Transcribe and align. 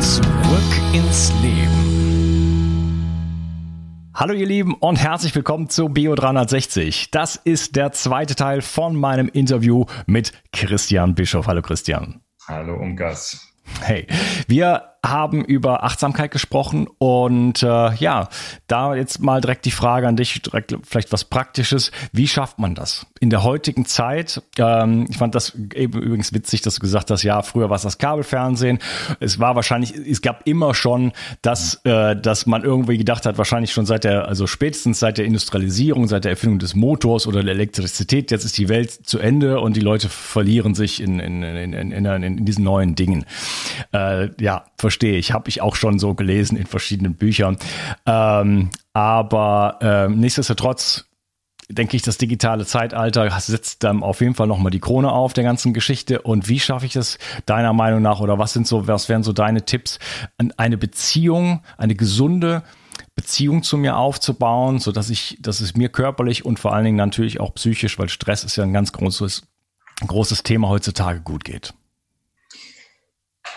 Zurück 0.00 0.22
ins 0.92 1.32
Leben. 1.42 1.88
Hallo 4.14 4.32
ihr 4.32 4.46
Lieben 4.46 4.74
und 4.74 4.96
herzlich 4.96 5.34
willkommen 5.34 5.68
zu 5.68 5.86
Bio360. 5.86 7.08
Das 7.10 7.36
ist 7.36 7.76
der 7.76 7.92
zweite 7.92 8.34
Teil 8.34 8.62
von 8.62 8.94
meinem 8.96 9.28
Interview 9.28 9.84
mit 10.06 10.32
Christian 10.52 11.14
Bischof. 11.14 11.46
Hallo 11.46 11.62
Christian. 11.62 12.20
Hallo 12.46 12.76
Ungas. 12.76 13.48
Hey, 13.82 14.06
wir 14.46 14.94
haben 15.04 15.44
über 15.44 15.84
Achtsamkeit 15.84 16.30
gesprochen 16.30 16.88
und 16.98 17.62
äh, 17.62 17.94
ja, 17.94 18.28
da 18.66 18.94
jetzt 18.94 19.20
mal 19.20 19.40
direkt 19.40 19.64
die 19.64 19.70
Frage 19.70 20.08
an 20.08 20.16
dich, 20.16 20.42
direkt 20.42 20.76
vielleicht 20.82 21.12
was 21.12 21.24
Praktisches. 21.24 21.92
Wie 22.12 22.26
schafft 22.26 22.58
man 22.58 22.74
das 22.74 23.06
in 23.20 23.30
der 23.30 23.44
heutigen 23.44 23.86
Zeit? 23.86 24.42
Ähm, 24.58 25.06
ich 25.08 25.16
fand 25.16 25.34
das 25.34 25.54
eben 25.74 26.02
übrigens 26.02 26.32
witzig, 26.34 26.62
dass 26.62 26.76
du 26.76 26.80
gesagt 26.80 27.10
hast, 27.10 27.22
ja, 27.22 27.42
früher 27.42 27.70
war 27.70 27.76
es 27.76 27.82
das 27.82 27.98
Kabelfernsehen. 27.98 28.80
Es 29.20 29.38
war 29.38 29.54
wahrscheinlich, 29.54 29.94
es 29.94 30.20
gab 30.20 30.46
immer 30.46 30.74
schon, 30.74 31.12
dass, 31.42 31.80
äh, 31.84 32.16
dass 32.16 32.46
man 32.46 32.64
irgendwie 32.64 32.98
gedacht 32.98 33.24
hat, 33.24 33.38
wahrscheinlich 33.38 33.72
schon 33.72 33.86
seit 33.86 34.04
der, 34.04 34.26
also 34.26 34.46
spätestens 34.46 34.98
seit 34.98 35.18
der 35.18 35.26
Industrialisierung, 35.26 36.08
seit 36.08 36.24
der 36.24 36.32
Erfindung 36.32 36.58
des 36.58 36.74
Motors 36.74 37.26
oder 37.26 37.42
der 37.42 37.54
Elektrizität, 37.54 38.30
jetzt 38.30 38.44
ist 38.44 38.58
die 38.58 38.68
Welt 38.68 38.90
zu 38.90 39.20
Ende 39.20 39.60
und 39.60 39.76
die 39.76 39.80
Leute 39.80 40.08
verlieren 40.08 40.74
sich 40.74 41.00
in, 41.00 41.20
in, 41.20 41.42
in, 41.42 41.72
in, 41.72 41.92
in, 41.92 42.22
in 42.22 42.44
diesen 42.44 42.64
neuen 42.64 42.96
Dingen. 42.96 43.24
Äh, 43.92 44.30
ja, 44.40 44.64
verstehe 44.76 44.87
ich, 44.90 45.32
habe 45.32 45.48
ich 45.48 45.60
auch 45.60 45.76
schon 45.76 45.98
so 45.98 46.14
gelesen 46.14 46.56
in 46.56 46.66
verschiedenen 46.66 47.14
Büchern. 47.14 47.56
Ähm, 48.06 48.70
aber 48.92 49.78
äh, 49.80 50.08
nichtsdestotrotz 50.08 51.04
denke 51.70 51.96
ich, 51.96 52.02
das 52.02 52.18
digitale 52.18 52.64
Zeitalter 52.64 53.28
setzt 53.40 53.84
dann 53.84 54.02
auf 54.02 54.20
jeden 54.20 54.34
Fall 54.34 54.46
nochmal 54.46 54.70
die 54.70 54.80
Krone 54.80 55.12
auf 55.12 55.34
der 55.34 55.44
ganzen 55.44 55.74
Geschichte. 55.74 56.22
Und 56.22 56.48
wie 56.48 56.60
schaffe 56.60 56.86
ich 56.86 56.94
das 56.94 57.18
deiner 57.46 57.72
Meinung 57.72 58.02
nach 58.02 58.20
oder 58.20 58.38
was 58.38 58.52
sind 58.52 58.66
so, 58.66 58.86
was 58.86 59.08
wären 59.08 59.22
so 59.22 59.32
deine 59.32 59.64
Tipps, 59.64 59.98
eine 60.56 60.78
Beziehung, 60.78 61.62
eine 61.76 61.94
gesunde 61.94 62.62
Beziehung 63.14 63.62
zu 63.62 63.76
mir 63.76 63.96
aufzubauen, 63.96 64.78
so 64.78 64.92
dass 64.92 65.10
ich, 65.10 65.38
dass 65.40 65.60
es 65.60 65.76
mir 65.76 65.88
körperlich 65.88 66.44
und 66.44 66.58
vor 66.58 66.72
allen 66.72 66.84
Dingen 66.84 66.96
natürlich 66.96 67.40
auch 67.40 67.54
psychisch, 67.54 67.98
weil 67.98 68.08
Stress 68.08 68.44
ist 68.44 68.56
ja 68.56 68.64
ein 68.64 68.72
ganz 68.72 68.92
großes, 68.92 69.42
großes 70.06 70.42
Thema 70.44 70.68
heutzutage 70.68 71.20
gut 71.20 71.44
geht. 71.44 71.74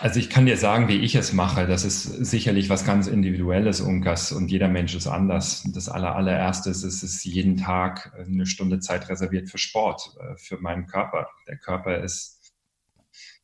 Also 0.00 0.18
ich 0.18 0.30
kann 0.30 0.46
dir 0.46 0.56
sagen, 0.56 0.88
wie 0.88 0.98
ich 0.98 1.14
es 1.14 1.32
mache. 1.32 1.66
Das 1.66 1.84
ist 1.84 2.02
sicherlich 2.02 2.68
was 2.68 2.84
ganz 2.84 3.06
Individuelles, 3.06 3.80
Unkas, 3.80 4.32
und 4.32 4.50
jeder 4.50 4.68
Mensch 4.68 4.94
ist 4.94 5.06
anders. 5.06 5.64
Das 5.72 5.88
aller, 5.88 6.16
allererste 6.16 6.70
ist, 6.70 6.82
es 6.82 7.02
ist 7.02 7.24
jeden 7.24 7.56
Tag 7.56 8.12
eine 8.18 8.46
Stunde 8.46 8.80
Zeit 8.80 9.08
reserviert 9.08 9.48
für 9.48 9.58
Sport, 9.58 10.14
äh, 10.20 10.36
für 10.36 10.58
meinen 10.58 10.86
Körper. 10.86 11.28
Der 11.46 11.56
Körper 11.56 11.98
ist 12.02 12.42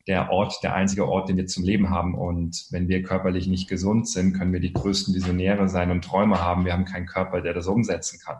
der 0.07 0.31
Ort, 0.31 0.63
der 0.63 0.73
einzige 0.73 1.07
Ort, 1.07 1.29
den 1.29 1.37
wir 1.37 1.45
zum 1.45 1.63
Leben 1.63 1.91
haben. 1.91 2.15
Und 2.15 2.65
wenn 2.71 2.87
wir 2.87 3.03
körperlich 3.03 3.47
nicht 3.47 3.69
gesund 3.69 4.09
sind, 4.09 4.33
können 4.33 4.51
wir 4.51 4.59
die 4.59 4.73
größten 4.73 5.13
Visionäre 5.13 5.69
sein 5.69 5.91
und 5.91 6.03
Träume 6.03 6.41
haben. 6.41 6.65
Wir 6.65 6.73
haben 6.73 6.85
keinen 6.85 7.05
Körper, 7.05 7.41
der 7.41 7.53
das 7.53 7.67
umsetzen 7.67 8.19
kann. 8.19 8.37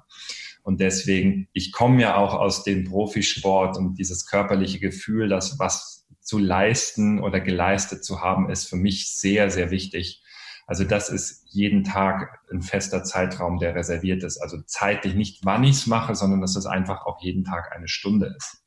Und 0.64 0.82
deswegen, 0.82 1.48
ich 1.54 1.72
komme 1.72 2.02
ja 2.02 2.18
auch 2.18 2.34
aus 2.34 2.64
dem 2.64 2.86
Profisport 2.86 3.78
und 3.78 4.00
dieses 4.00 4.26
körperliche 4.26 4.80
Gefühl, 4.80 5.30
dass 5.30 5.60
was 5.60 5.99
zu 6.30 6.38
leisten 6.38 7.20
oder 7.20 7.40
geleistet 7.40 8.06
zu 8.06 8.22
haben, 8.22 8.52
ist 8.52 8.70
für 8.70 8.76
mich 8.76 9.18
sehr, 9.18 9.50
sehr 9.50 9.72
wichtig. 9.72 10.22
Also 10.68 10.84
das 10.84 11.10
ist 11.10 11.48
jeden 11.50 11.84
Tag 11.84 12.42
ein 12.52 12.62
fester 12.62 13.04
Zeitraum, 13.04 13.58
der 13.58 13.74
reserviert 13.74 14.22
ist. 14.22 14.38
Also 14.38 14.62
zeitlich 14.62 15.16
nicht, 15.16 15.44
wann 15.44 15.64
ich 15.64 15.72
es 15.72 15.88
mache, 15.88 16.14
sondern 16.14 16.40
dass 16.40 16.56
es 16.56 16.68
einfach 16.68 17.08
auch 17.08 17.20
jeden 17.24 17.46
Tag 17.46 17.76
eine 17.76 17.88
Stunde 17.88 18.36
ist. 18.38 18.64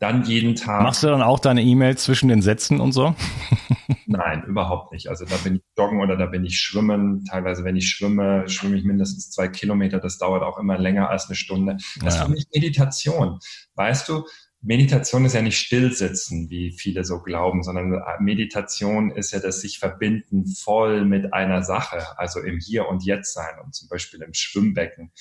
Dann 0.00 0.24
jeden 0.24 0.54
Tag. 0.54 0.82
Machst 0.82 1.02
du 1.02 1.08
dann 1.08 1.20
auch 1.20 1.40
deine 1.40 1.62
E-Mails 1.62 2.04
zwischen 2.04 2.30
den 2.30 2.40
Sätzen 2.40 2.80
und 2.80 2.92
so? 2.92 3.14
Nein, 4.06 4.44
überhaupt 4.44 4.90
nicht. 4.90 5.08
Also 5.08 5.26
da 5.26 5.36
bin 5.44 5.56
ich 5.56 5.62
joggen 5.76 6.00
oder 6.00 6.16
da 6.16 6.24
bin 6.24 6.42
ich 6.46 6.58
schwimmen. 6.58 7.26
Teilweise, 7.26 7.64
wenn 7.64 7.76
ich 7.76 7.90
schwimme, 7.90 8.48
schwimme 8.48 8.78
ich 8.78 8.84
mindestens 8.84 9.30
zwei 9.30 9.48
Kilometer. 9.48 9.98
Das 9.98 10.16
dauert 10.16 10.42
auch 10.42 10.58
immer 10.58 10.78
länger 10.78 11.10
als 11.10 11.26
eine 11.26 11.36
Stunde. 11.36 11.76
Das 12.02 12.14
ja. 12.14 12.22
ist 12.22 12.26
für 12.26 12.30
mich 12.30 12.46
Meditation. 12.54 13.40
Weißt 13.74 14.08
du, 14.08 14.24
Meditation 14.60 15.24
ist 15.24 15.34
ja 15.34 15.42
nicht 15.42 15.58
stillsitzen, 15.58 16.50
wie 16.50 16.72
viele 16.72 17.04
so 17.04 17.20
glauben, 17.20 17.62
sondern 17.62 18.02
Meditation 18.20 19.10
ist 19.12 19.32
ja 19.32 19.38
das 19.38 19.60
sich 19.60 19.78
verbinden 19.78 20.46
voll 20.46 21.04
mit 21.04 21.32
einer 21.32 21.62
Sache, 21.62 22.18
also 22.18 22.40
im 22.40 22.58
Hier 22.58 22.88
und 22.88 23.04
Jetzt 23.04 23.34
sein. 23.34 23.60
Und 23.64 23.74
zum 23.74 23.88
Beispiel 23.88 24.20
im 24.20 24.34
Schwimmbecken 24.34 25.12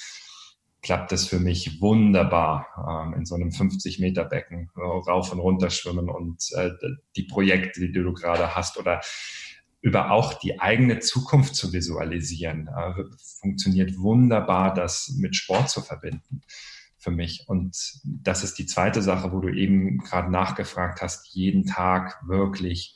klappt 0.82 1.12
das 1.12 1.28
für 1.28 1.40
mich 1.40 1.82
wunderbar, 1.82 2.68
ähm, 3.06 3.14
in 3.14 3.26
so 3.26 3.36
einem 3.36 3.52
50 3.52 4.00
Meter 4.00 4.26
Becken 4.26 4.72
rauf 4.76 5.32
und 5.32 5.40
runter 5.40 5.70
schwimmen 5.70 6.10
und 6.10 6.44
äh, 6.56 6.72
die 7.16 7.24
Projekte, 7.24 7.82
die 7.82 7.92
du 7.92 8.14
gerade 8.14 8.56
hast 8.56 8.78
oder 8.78 9.02
über 9.82 10.12
auch 10.12 10.34
die 10.34 10.60
eigene 10.60 11.00
Zukunft 11.00 11.56
zu 11.56 11.74
visualisieren, 11.74 12.68
äh, 12.68 13.04
funktioniert 13.40 13.98
wunderbar, 14.00 14.74
das 14.74 15.14
mit 15.18 15.36
Sport 15.36 15.70
zu 15.70 15.82
verbinden 15.82 16.42
für 17.08 17.12
mich. 17.16 17.46
Und 17.48 18.02
das 18.04 18.44
ist 18.44 18.60
die 18.60 18.66
zweite 18.66 19.02
Sache, 19.02 19.32
wo 19.32 19.40
du 19.40 19.48
eben 19.48 20.00
gerade 20.00 20.30
nachgefragt 20.30 21.02
hast, 21.02 21.34
jeden 21.34 21.66
Tag 21.66 22.22
wirklich 22.28 22.96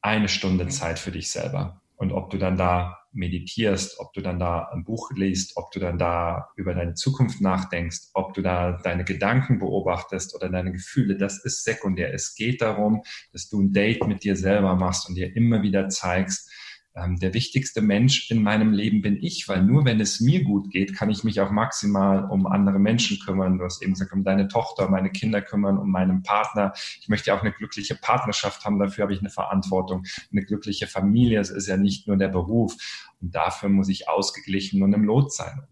eine 0.00 0.28
Stunde 0.28 0.68
Zeit 0.68 0.98
für 0.98 1.10
dich 1.10 1.30
selber. 1.30 1.82
Und 1.96 2.12
ob 2.12 2.30
du 2.30 2.38
dann 2.38 2.56
da 2.56 2.98
meditierst, 3.12 4.00
ob 4.00 4.14
du 4.14 4.22
dann 4.22 4.38
da 4.38 4.70
ein 4.72 4.84
Buch 4.84 5.10
liest, 5.14 5.58
ob 5.58 5.70
du 5.70 5.80
dann 5.80 5.98
da 5.98 6.48
über 6.56 6.72
deine 6.72 6.94
Zukunft 6.94 7.42
nachdenkst, 7.42 8.08
ob 8.14 8.32
du 8.32 8.40
da 8.40 8.80
deine 8.82 9.04
Gedanken 9.04 9.58
beobachtest 9.58 10.34
oder 10.34 10.48
deine 10.48 10.72
Gefühle, 10.72 11.18
das 11.18 11.44
ist 11.44 11.62
sekundär. 11.62 12.14
Es 12.14 12.34
geht 12.34 12.62
darum, 12.62 13.02
dass 13.32 13.50
du 13.50 13.60
ein 13.60 13.72
Date 13.74 14.06
mit 14.06 14.24
dir 14.24 14.34
selber 14.34 14.76
machst 14.76 15.06
und 15.10 15.14
dir 15.14 15.36
immer 15.36 15.62
wieder 15.62 15.90
zeigst, 15.90 16.50
ähm, 16.94 17.18
der 17.18 17.32
wichtigste 17.32 17.80
Mensch 17.80 18.30
in 18.30 18.42
meinem 18.42 18.72
Leben 18.72 19.00
bin 19.00 19.22
ich, 19.22 19.48
weil 19.48 19.62
nur 19.62 19.84
wenn 19.84 20.00
es 20.00 20.20
mir 20.20 20.44
gut 20.44 20.70
geht, 20.70 20.94
kann 20.94 21.08
ich 21.08 21.24
mich 21.24 21.40
auch 21.40 21.50
maximal 21.50 22.24
um 22.24 22.46
andere 22.46 22.78
Menschen 22.78 23.18
kümmern. 23.18 23.58
Du 23.58 23.64
hast 23.64 23.82
eben 23.82 23.94
gesagt, 23.94 24.12
um 24.12 24.24
deine 24.24 24.48
Tochter, 24.48 24.90
meine 24.90 25.10
Kinder 25.10 25.40
kümmern, 25.40 25.78
um 25.78 25.90
meinen 25.90 26.22
Partner. 26.22 26.72
Ich 27.00 27.08
möchte 27.08 27.32
auch 27.34 27.40
eine 27.40 27.52
glückliche 27.52 27.94
Partnerschaft 27.94 28.64
haben, 28.64 28.78
dafür 28.78 29.04
habe 29.04 29.14
ich 29.14 29.20
eine 29.20 29.30
Verantwortung. 29.30 30.04
Eine 30.30 30.42
glückliche 30.42 30.86
Familie, 30.86 31.40
es 31.40 31.50
ist 31.50 31.66
ja 31.66 31.76
nicht 31.76 32.06
nur 32.06 32.16
der 32.16 32.28
Beruf. 32.28 32.76
Und 33.20 33.34
dafür 33.34 33.70
muss 33.70 33.88
ich 33.88 34.08
ausgeglichen 34.08 34.82
und 34.82 34.92
im 34.92 35.04
Lot 35.04 35.32
sein. 35.32 35.62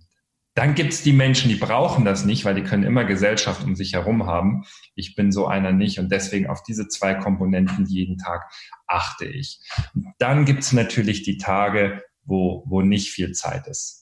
Dann 0.55 0.75
gibt 0.75 0.93
es 0.93 1.03
die 1.03 1.13
Menschen, 1.13 1.49
die 1.49 1.57
brauchen 1.57 2.05
das 2.05 2.25
nicht, 2.25 2.45
weil 2.45 2.55
die 2.55 2.65
können 2.65 2.83
immer 2.83 3.05
Gesellschaft 3.05 3.63
um 3.65 3.77
sich 3.77 3.95
herum 3.95 4.27
haben. 4.27 4.65
Ich 4.95 5.15
bin 5.15 5.31
so 5.31 5.47
einer 5.47 5.73
nicht 5.73 5.99
und 5.99 6.11
deswegen 6.11 6.49
auf 6.49 6.63
diese 6.63 6.89
zwei 6.89 7.15
Komponenten 7.15 7.87
jeden 7.87 8.19
Tag 8.19 8.51
achte 8.87 9.27
ich. 9.27 9.61
Und 9.95 10.07
dann 10.19 10.45
gibt 10.45 10.65
es 10.65 10.73
natürlich 10.73 11.23
die 11.23 11.39
Tage, 11.39 12.03
wo, 12.25 12.65
wo 12.67 12.83
nicht 12.83 13.11
viel 13.11 13.33
Zeit 13.33 13.69
ist. 13.69 14.01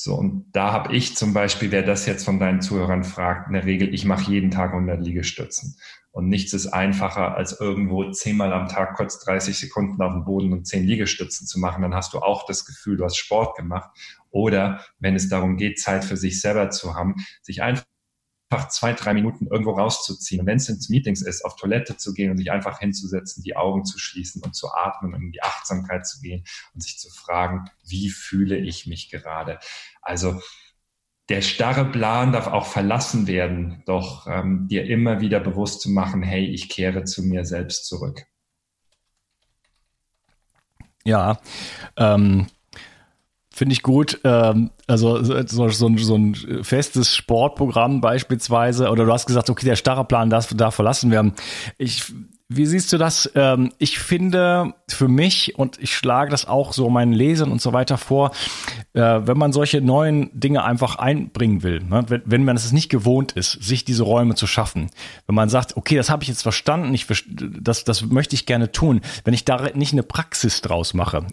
So, 0.00 0.14
und 0.14 0.46
da 0.52 0.72
habe 0.72 0.94
ich 0.94 1.16
zum 1.16 1.34
Beispiel, 1.34 1.72
wer 1.72 1.82
das 1.82 2.06
jetzt 2.06 2.24
von 2.24 2.38
deinen 2.38 2.60
Zuhörern 2.60 3.02
fragt, 3.02 3.48
in 3.48 3.54
der 3.54 3.64
Regel, 3.64 3.92
ich 3.92 4.04
mache 4.04 4.30
jeden 4.30 4.52
Tag 4.52 4.70
100 4.70 5.00
Liegestützen. 5.04 5.76
Und 6.10 6.28
nichts 6.28 6.52
ist 6.52 6.68
einfacher, 6.68 7.36
als 7.36 7.60
irgendwo 7.60 8.10
zehnmal 8.10 8.52
am 8.52 8.68
Tag 8.68 8.96
kurz 8.96 9.20
30 9.20 9.58
Sekunden 9.58 10.00
auf 10.02 10.12
dem 10.12 10.24
Boden 10.24 10.52
und 10.52 10.66
zehn 10.66 10.84
Liegestützen 10.84 11.46
zu 11.46 11.58
machen. 11.58 11.82
Dann 11.82 11.94
hast 11.94 12.12
du 12.14 12.18
auch 12.18 12.46
das 12.46 12.64
Gefühl, 12.64 12.96
du 12.96 13.04
hast 13.04 13.16
Sport 13.16 13.56
gemacht. 13.56 13.90
Oder 14.30 14.84
wenn 14.98 15.14
es 15.14 15.28
darum 15.28 15.56
geht, 15.56 15.78
Zeit 15.78 16.04
für 16.04 16.16
sich 16.16 16.40
selber 16.40 16.70
zu 16.70 16.94
haben, 16.94 17.16
sich 17.42 17.62
einfach 17.62 17.84
zwei, 18.70 18.94
drei 18.94 19.12
Minuten 19.12 19.46
irgendwo 19.46 19.72
rauszuziehen. 19.72 20.40
Und 20.40 20.46
wenn 20.46 20.56
es 20.56 20.68
ins 20.68 20.88
Meetings 20.88 21.22
ist, 21.22 21.44
auf 21.44 21.56
Toilette 21.56 21.96
zu 21.96 22.14
gehen 22.14 22.30
und 22.30 22.38
sich 22.38 22.50
einfach 22.50 22.78
hinzusetzen, 22.78 23.42
die 23.42 23.56
Augen 23.56 23.84
zu 23.84 23.98
schließen 23.98 24.42
und 24.42 24.54
zu 24.54 24.72
atmen 24.72 25.14
und 25.14 25.22
in 25.22 25.32
die 25.32 25.42
Achtsamkeit 25.42 26.06
zu 26.06 26.20
gehen 26.20 26.44
und 26.74 26.82
sich 26.82 26.98
zu 26.98 27.10
fragen, 27.10 27.70
wie 27.86 28.08
fühle 28.08 28.56
ich 28.56 28.86
mich 28.86 29.10
gerade? 29.10 29.58
Also 30.00 30.40
der 31.28 31.42
starre 31.42 31.84
Plan 31.84 32.32
darf 32.32 32.46
auch 32.46 32.66
verlassen 32.66 33.26
werden, 33.26 33.82
doch 33.86 34.26
ähm, 34.26 34.66
dir 34.68 34.86
immer 34.86 35.20
wieder 35.20 35.40
bewusst 35.40 35.82
zu 35.82 35.90
machen, 35.90 36.22
hey, 36.22 36.46
ich 36.46 36.68
kehre 36.68 37.04
zu 37.04 37.22
mir 37.22 37.44
selbst 37.44 37.86
zurück. 37.86 38.24
Ja, 41.04 41.40
ähm, 41.96 42.46
Finde 43.58 43.72
ich 43.72 43.82
gut. 43.82 44.20
Ähm, 44.22 44.70
also 44.86 45.20
so, 45.24 45.68
so, 45.68 45.96
so, 45.96 46.14
ein 46.16 46.62
festes 46.62 47.12
Sportprogramm 47.12 48.00
beispielsweise. 48.00 48.88
Oder 48.88 49.04
du 49.04 49.12
hast 49.12 49.26
gesagt, 49.26 49.50
okay, 49.50 49.66
der 49.66 49.74
starre 49.74 50.04
Plan 50.04 50.30
darf, 50.30 50.54
darf 50.54 50.76
verlassen 50.76 51.10
werden. 51.10 51.32
Ich, 51.76 52.04
wie 52.50 52.64
siehst 52.64 52.92
du 52.92 52.98
das? 52.98 53.30
Ähm, 53.34 53.72
ich 53.76 53.98
finde 53.98 54.72
für 54.88 55.06
mich, 55.06 55.58
und 55.58 55.78
ich 55.80 55.94
schlage 55.94 56.30
das 56.30 56.46
auch 56.46 56.72
so 56.72 56.88
meinen 56.88 57.12
Lesern 57.12 57.52
und 57.52 57.60
so 57.60 57.74
weiter 57.74 57.98
vor, 57.98 58.32
äh, 58.94 59.00
wenn 59.02 59.36
man 59.36 59.52
solche 59.52 59.82
neuen 59.82 60.30
Dinge 60.32 60.64
einfach 60.64 60.96
einbringen 60.96 61.62
will, 61.62 61.82
ne? 61.82 62.04
wenn, 62.08 62.22
wenn 62.24 62.44
man 62.44 62.56
es 62.56 62.72
nicht 62.72 62.88
gewohnt 62.88 63.32
ist, 63.32 63.52
sich 63.52 63.84
diese 63.84 64.02
Räume 64.02 64.34
zu 64.34 64.46
schaffen, 64.46 64.90
wenn 65.26 65.34
man 65.34 65.50
sagt, 65.50 65.76
okay, 65.76 65.96
das 65.96 66.08
habe 66.08 66.22
ich 66.22 66.28
jetzt 66.28 66.42
verstanden, 66.42 66.94
ich, 66.94 67.06
das, 67.28 67.84
das 67.84 68.02
möchte 68.06 68.34
ich 68.34 68.46
gerne 68.46 68.72
tun, 68.72 69.02
wenn 69.24 69.34
ich 69.34 69.44
da 69.44 69.68
nicht 69.74 69.92
eine 69.92 70.02
Praxis 70.02 70.62
draus 70.62 70.94
mache, 70.94 71.26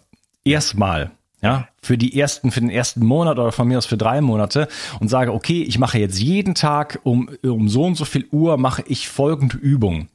erstmal, 0.44 1.12
ja, 1.40 1.66
für 1.86 1.96
die 1.96 2.18
ersten, 2.18 2.50
für 2.50 2.60
den 2.60 2.70
ersten 2.70 3.06
Monat 3.06 3.38
oder 3.38 3.52
von 3.52 3.68
mir 3.68 3.78
aus 3.78 3.86
für 3.86 3.96
drei 3.96 4.20
Monate 4.20 4.66
und 4.98 5.08
sage, 5.08 5.32
okay, 5.32 5.62
ich 5.62 5.78
mache 5.78 5.98
jetzt 5.98 6.20
jeden 6.20 6.54
Tag 6.56 6.98
um, 7.04 7.30
um 7.44 7.68
so 7.68 7.84
und 7.84 7.94
so 7.94 8.04
viel 8.04 8.26
Uhr 8.32 8.56
mache 8.56 8.82
ich 8.88 9.08
folgende 9.08 9.56
Übung. 9.56 10.08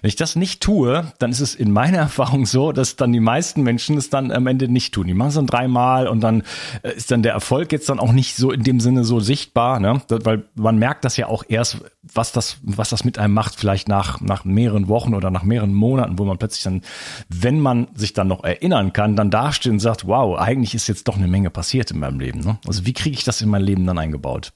Wenn 0.00 0.08
ich 0.08 0.16
das 0.16 0.36
nicht 0.36 0.62
tue, 0.62 1.12
dann 1.18 1.30
ist 1.30 1.40
es 1.40 1.54
in 1.54 1.70
meiner 1.70 1.98
Erfahrung 2.08 2.46
so, 2.46 2.72
dass 2.72 2.96
dann 2.96 3.12
die 3.12 3.20
meisten 3.20 3.62
Menschen 3.62 3.98
es 3.98 4.08
dann 4.08 4.32
am 4.32 4.46
Ende 4.46 4.68
nicht 4.68 4.94
tun. 4.94 5.06
Die 5.06 5.14
machen 5.14 5.28
es 5.28 5.34
dann 5.34 5.46
dreimal 5.46 6.08
und 6.08 6.20
dann 6.20 6.44
äh, 6.82 6.92
ist 6.94 7.10
dann 7.10 7.22
der 7.22 7.32
Erfolg 7.32 7.72
jetzt 7.72 7.90
dann 7.90 8.00
auch 8.00 8.12
nicht 8.12 8.34
so 8.36 8.50
in 8.50 8.62
dem 8.62 8.80
Sinne 8.80 9.04
so 9.04 9.20
sichtbar, 9.20 9.80
ne? 9.80 10.00
weil 10.08 10.44
man 10.54 10.78
merkt 10.78 11.04
das 11.04 11.18
ja 11.18 11.26
auch 11.26 11.44
erst, 11.46 11.78
was 12.14 12.32
das, 12.32 12.56
was 12.62 12.88
das 12.88 13.04
mit 13.04 13.18
einem 13.18 13.34
macht, 13.34 13.56
vielleicht 13.56 13.86
nach, 13.86 14.22
nach 14.22 14.46
mehreren 14.46 14.88
Wochen 14.88 15.14
oder 15.14 15.30
nach 15.30 15.42
mehreren 15.42 15.74
Monaten, 15.74 16.18
wo 16.18 16.24
man 16.24 16.38
plötzlich 16.38 16.62
dann, 16.62 16.80
wenn 17.28 17.60
man 17.60 17.88
sich 17.94 18.14
dann 18.14 18.28
noch 18.28 18.44
erinnern 18.44 18.94
kann, 18.94 19.14
dann 19.14 19.30
dasteht 19.30 19.72
und 19.72 19.80
sagt, 19.80 20.06
wow, 20.06 20.38
eigentlich 20.38 20.74
ist 20.74 20.88
jetzt 20.88 21.06
doch 21.06 21.17
eine 21.18 21.28
Menge 21.28 21.50
passiert 21.50 21.90
in 21.90 21.98
meinem 21.98 22.20
Leben. 22.20 22.40
Ne? 22.40 22.58
Also 22.66 22.86
wie 22.86 22.92
kriege 22.92 23.14
ich 23.14 23.24
das 23.24 23.40
in 23.42 23.48
mein 23.48 23.62
Leben 23.62 23.86
dann 23.86 23.98
eingebaut? 23.98 24.52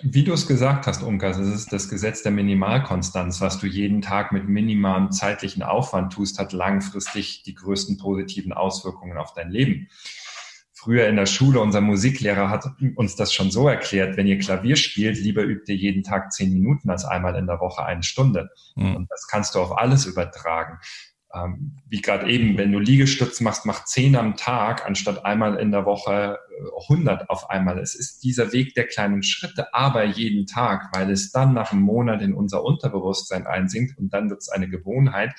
Wie 0.00 0.24
du 0.24 0.32
es 0.32 0.46
gesagt 0.46 0.86
hast, 0.86 1.02
Unkas, 1.02 1.36
es 1.36 1.54
ist 1.54 1.72
das 1.72 1.90
Gesetz 1.90 2.22
der 2.22 2.32
Minimalkonstanz. 2.32 3.42
Was 3.42 3.58
du 3.58 3.66
jeden 3.66 4.00
Tag 4.00 4.32
mit 4.32 4.48
minimalem 4.48 5.12
zeitlichen 5.12 5.62
Aufwand 5.62 6.14
tust, 6.14 6.38
hat 6.38 6.54
langfristig 6.54 7.42
die 7.42 7.54
größten 7.54 7.98
positiven 7.98 8.54
Auswirkungen 8.54 9.18
auf 9.18 9.34
dein 9.34 9.50
Leben. 9.50 9.88
Früher 10.72 11.06
in 11.06 11.16
der 11.16 11.26
Schule, 11.26 11.60
unser 11.60 11.82
Musiklehrer 11.82 12.48
hat 12.48 12.64
uns 12.96 13.16
das 13.16 13.32
schon 13.34 13.50
so 13.50 13.68
erklärt, 13.68 14.16
wenn 14.16 14.26
ihr 14.26 14.38
Klavier 14.38 14.76
spielt, 14.76 15.18
lieber 15.18 15.42
übt 15.42 15.70
ihr 15.70 15.78
jeden 15.78 16.02
Tag 16.02 16.32
zehn 16.32 16.52
Minuten 16.52 16.90
als 16.90 17.04
einmal 17.04 17.36
in 17.36 17.46
der 17.46 17.60
Woche 17.60 17.84
eine 17.84 18.02
Stunde. 18.02 18.50
Mhm. 18.74 18.96
Und 18.96 19.10
das 19.10 19.28
kannst 19.28 19.54
du 19.54 19.60
auf 19.60 19.76
alles 19.76 20.06
übertragen 20.06 20.78
wie 21.88 22.02
gerade 22.02 22.30
eben, 22.30 22.58
wenn 22.58 22.72
du 22.72 22.78
Liegestütz 22.78 23.40
machst, 23.40 23.64
mach 23.64 23.84
zehn 23.84 24.16
am 24.16 24.36
Tag 24.36 24.84
anstatt 24.86 25.24
einmal 25.24 25.58
in 25.58 25.70
der 25.70 25.86
Woche 25.86 26.38
100 26.88 27.22
äh, 27.22 27.24
auf 27.28 27.48
einmal. 27.48 27.78
Es 27.78 27.94
ist 27.94 28.22
dieser 28.22 28.52
Weg 28.52 28.74
der 28.74 28.86
kleinen 28.86 29.22
Schritte, 29.22 29.72
aber 29.72 30.04
jeden 30.04 30.46
Tag, 30.46 30.90
weil 30.94 31.10
es 31.10 31.32
dann 31.32 31.54
nach 31.54 31.72
einem 31.72 31.82
Monat 31.82 32.20
in 32.20 32.34
unser 32.34 32.62
Unterbewusstsein 32.62 33.46
einsinkt 33.46 33.98
und 33.98 34.12
dann 34.12 34.28
wird 34.28 34.40
es 34.40 34.50
eine 34.50 34.68
Gewohnheit. 34.68 35.32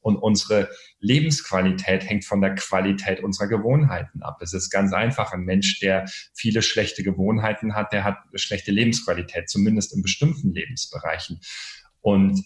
Und 0.00 0.16
unsere 0.16 0.68
Lebensqualität 1.00 2.08
hängt 2.08 2.24
von 2.24 2.40
der 2.40 2.54
Qualität 2.54 3.24
unserer 3.24 3.48
Gewohnheiten 3.48 4.22
ab. 4.22 4.38
Es 4.40 4.52
ist 4.52 4.70
ganz 4.70 4.92
einfach. 4.92 5.32
Ein 5.32 5.40
Mensch, 5.40 5.80
der 5.80 6.04
viele 6.32 6.62
schlechte 6.62 7.02
Gewohnheiten 7.02 7.74
hat, 7.74 7.92
der 7.92 8.04
hat 8.04 8.18
schlechte 8.34 8.70
Lebensqualität, 8.70 9.48
zumindest 9.48 9.92
in 9.96 10.02
bestimmten 10.02 10.52
Lebensbereichen. 10.52 11.40
Und 12.02 12.44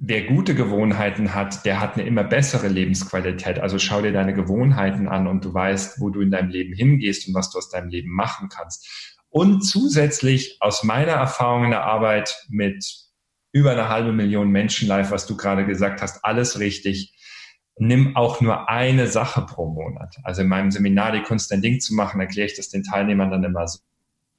wer 0.00 0.24
gute 0.24 0.54
Gewohnheiten 0.54 1.34
hat, 1.34 1.64
der 1.64 1.80
hat 1.80 1.94
eine 1.94 2.06
immer 2.06 2.24
bessere 2.24 2.68
Lebensqualität. 2.68 3.58
Also 3.58 3.78
schau 3.78 4.02
dir 4.02 4.12
deine 4.12 4.34
Gewohnheiten 4.34 5.08
an 5.08 5.26
und 5.26 5.44
du 5.44 5.52
weißt, 5.52 6.00
wo 6.00 6.10
du 6.10 6.20
in 6.20 6.30
deinem 6.30 6.50
Leben 6.50 6.74
hingehst 6.74 7.28
und 7.28 7.34
was 7.34 7.50
du 7.50 7.58
aus 7.58 7.70
deinem 7.70 7.88
Leben 7.88 8.10
machen 8.10 8.48
kannst. 8.48 9.16
Und 9.30 9.62
zusätzlich 9.62 10.56
aus 10.60 10.84
meiner 10.84 11.12
Erfahrung 11.12 11.64
in 11.64 11.70
der 11.70 11.84
Arbeit 11.84 12.34
mit 12.48 12.84
über 13.52 13.72
eine 13.72 13.88
halbe 13.88 14.12
Million 14.12 14.50
Menschen 14.50 14.88
live, 14.88 15.10
was 15.10 15.26
du 15.26 15.36
gerade 15.36 15.66
gesagt 15.66 16.02
hast, 16.02 16.24
alles 16.24 16.58
richtig. 16.58 17.14
Nimm 17.76 18.16
auch 18.16 18.40
nur 18.40 18.68
eine 18.68 19.06
Sache 19.06 19.42
pro 19.42 19.70
Monat. 19.70 20.16
Also 20.24 20.42
in 20.42 20.48
meinem 20.48 20.70
Seminar 20.70 21.12
die 21.12 21.22
Kunst 21.22 21.52
ein 21.52 21.62
Ding 21.62 21.80
zu 21.80 21.94
machen, 21.94 22.20
erkläre 22.20 22.46
ich 22.46 22.56
das 22.56 22.70
den 22.70 22.82
Teilnehmern 22.82 23.30
dann 23.30 23.44
immer 23.44 23.68
so 23.68 23.78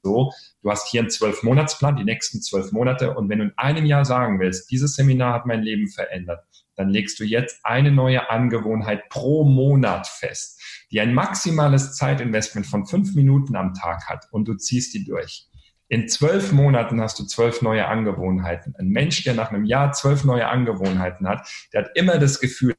so, 0.04 0.32
du 0.62 0.70
hast 0.70 0.90
hier 0.90 1.02
einen 1.02 1.10
zwölf-Monatsplan, 1.10 1.98
die 1.98 2.04
nächsten 2.04 2.42
zwölf 2.42 2.72
Monate. 2.72 3.16
Und 3.16 3.30
wenn 3.30 3.40
du 3.40 3.46
in 3.46 3.54
einem 3.58 3.86
Jahr 3.86 4.06
sagen 4.06 4.40
willst, 4.40 4.72
dieses 4.72 4.96
Seminar 4.96 5.34
hat 5.34 5.46
mein 5.46 5.62
Leben 5.62 5.90
verändert, 5.90 6.46
dann 6.76 6.90
legst 6.90 7.20
du 7.20 7.26
jetzt 7.26 7.60
eine 7.64 7.92
neue 7.92 8.30
Angewohnheit 8.30 9.10
pro 9.10 9.44
Monat 9.44 10.08
fest, 10.08 10.62
die 10.92 11.02
ein 11.02 11.14
maximales 11.14 11.96
Zeitinvestment 11.96 12.66
von 12.66 12.86
fünf 12.86 13.16
Minuten 13.16 13.56
am 13.56 13.74
Tag 13.74 14.08
hat 14.08 14.28
und 14.32 14.48
du 14.48 14.56
ziehst 14.56 14.94
die 14.94 15.04
durch. 15.04 15.50
In 15.90 16.08
zwölf 16.08 16.52
Monaten 16.52 17.02
hast 17.02 17.20
du 17.20 17.26
zwölf 17.26 17.62
neue 17.64 17.88
Angewohnheiten. 17.88 18.76
Ein 18.78 18.90
Mensch, 18.90 19.24
der 19.24 19.34
nach 19.34 19.50
einem 19.50 19.66
Jahr 19.66 19.92
zwölf 19.92 20.24
neue 20.24 20.48
Angewohnheiten 20.48 21.28
hat, 21.28 21.50
der 21.74 21.84
hat 21.84 21.92
immer 21.96 22.20
das 22.20 22.40
Gefühl, 22.40 22.76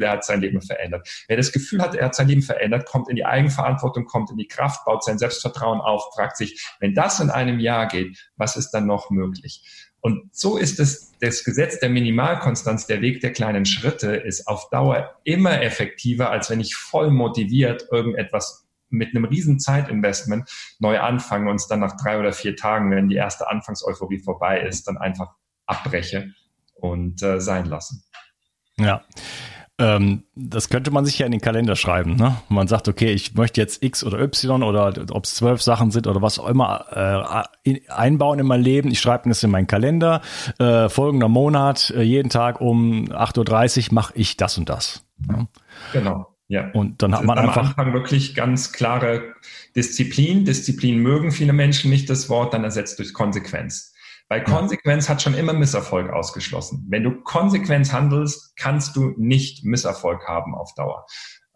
er 0.00 0.12
hat 0.12 0.24
sein 0.24 0.40
Leben 0.40 0.60
verändert. 0.62 1.08
Wer 1.28 1.36
das 1.36 1.52
Gefühl 1.52 1.80
hat, 1.80 1.94
er 1.94 2.06
hat 2.06 2.14
sein 2.14 2.28
Leben 2.28 2.42
verändert, 2.42 2.86
kommt 2.86 3.08
in 3.08 3.16
die 3.16 3.24
Eigenverantwortung, 3.24 4.04
kommt 4.04 4.30
in 4.30 4.36
die 4.36 4.48
Kraft, 4.48 4.84
baut 4.84 5.04
sein 5.04 5.18
Selbstvertrauen 5.18 5.80
auf, 5.80 6.02
fragt 6.14 6.36
sich, 6.36 6.64
wenn 6.80 6.94
das 6.94 7.20
in 7.20 7.30
einem 7.30 7.60
Jahr 7.60 7.88
geht, 7.88 8.30
was 8.36 8.56
ist 8.56 8.70
dann 8.70 8.86
noch 8.86 9.10
möglich? 9.10 9.90
Und 10.00 10.34
so 10.34 10.56
ist 10.56 10.80
es, 10.80 11.12
das 11.20 11.44
Gesetz 11.44 11.78
der 11.78 11.90
Minimalkonstanz, 11.90 12.86
der 12.86 13.02
Weg 13.02 13.20
der 13.20 13.32
kleinen 13.32 13.66
Schritte 13.66 14.16
ist 14.16 14.48
auf 14.48 14.70
Dauer 14.70 15.16
immer 15.24 15.62
effektiver, 15.62 16.30
als 16.30 16.48
wenn 16.48 16.60
ich 16.60 16.74
voll 16.74 17.10
motiviert 17.10 17.86
irgendetwas 17.90 18.66
mit 18.88 19.14
einem 19.14 19.24
riesen 19.24 19.60
Zeitinvestment 19.60 20.50
neu 20.78 20.98
anfange 20.98 21.50
und 21.50 21.56
es 21.56 21.68
dann 21.68 21.80
nach 21.80 21.96
drei 21.96 22.18
oder 22.18 22.32
vier 22.32 22.56
Tagen, 22.56 22.90
wenn 22.90 23.08
die 23.08 23.16
erste 23.16 23.48
Anfangseuphorie 23.48 24.18
vorbei 24.18 24.60
ist, 24.60 24.88
dann 24.88 24.98
einfach 24.98 25.34
abbreche 25.66 26.32
und 26.74 27.22
äh, 27.22 27.40
sein 27.40 27.66
lassen. 27.66 28.02
Ja. 28.78 29.04
Ähm, 29.80 30.24
das 30.34 30.68
könnte 30.68 30.90
man 30.90 31.06
sich 31.06 31.18
ja 31.18 31.26
in 31.26 31.32
den 31.32 31.40
Kalender 31.40 31.74
schreiben. 31.74 32.16
Ne? 32.16 32.36
Man 32.50 32.68
sagt, 32.68 32.86
okay, 32.86 33.12
ich 33.12 33.34
möchte 33.34 33.60
jetzt 33.60 33.82
X 33.82 34.04
oder 34.04 34.20
Y 34.20 34.62
oder 34.62 34.92
ob 35.10 35.24
es 35.24 35.34
zwölf 35.34 35.62
Sachen 35.62 35.90
sind 35.90 36.06
oder 36.06 36.20
was 36.20 36.38
auch 36.38 36.48
immer 36.48 37.54
äh, 37.64 37.80
einbauen 37.88 38.38
in 38.38 38.46
mein 38.46 38.60
Leben. 38.60 38.90
Ich 38.90 39.00
schreibe 39.00 39.28
das 39.28 39.42
in 39.42 39.50
meinen 39.50 39.66
Kalender. 39.66 40.20
Äh, 40.58 40.90
folgender 40.90 41.28
Monat, 41.28 41.94
äh, 41.96 42.02
jeden 42.02 42.28
Tag 42.28 42.60
um 42.60 43.06
8.30 43.06 43.88
Uhr 43.88 43.94
mache 43.94 44.12
ich 44.16 44.36
das 44.36 44.58
und 44.58 44.68
das. 44.68 45.02
Ja? 45.26 45.46
Genau. 45.94 46.26
Ja. 46.48 46.68
Und 46.72 47.00
dann 47.00 47.14
hat 47.14 47.24
man 47.24 47.38
am 47.38 47.48
einfach. 47.48 47.62
Am 47.62 47.68
Anfang 47.68 47.92
wirklich 47.94 48.34
ganz 48.34 48.72
klare 48.72 49.34
Disziplin. 49.76 50.44
Disziplin 50.44 50.98
mögen 50.98 51.30
viele 51.30 51.52
Menschen 51.52 51.90
nicht 51.90 52.10
das 52.10 52.28
Wort, 52.28 52.52
dann 52.52 52.64
ersetzt 52.64 52.98
durch 52.98 53.14
Konsequenz. 53.14 53.89
Weil 54.30 54.44
Konsequenz 54.44 55.08
hat 55.08 55.20
schon 55.20 55.34
immer 55.34 55.52
Misserfolg 55.52 56.08
ausgeschlossen. 56.12 56.86
Wenn 56.88 57.02
du 57.02 57.20
konsequent 57.22 57.92
handelst, 57.92 58.56
kannst 58.56 58.94
du 58.94 59.12
nicht 59.16 59.64
Misserfolg 59.64 60.26
haben 60.28 60.54
auf 60.54 60.72
Dauer. 60.74 61.04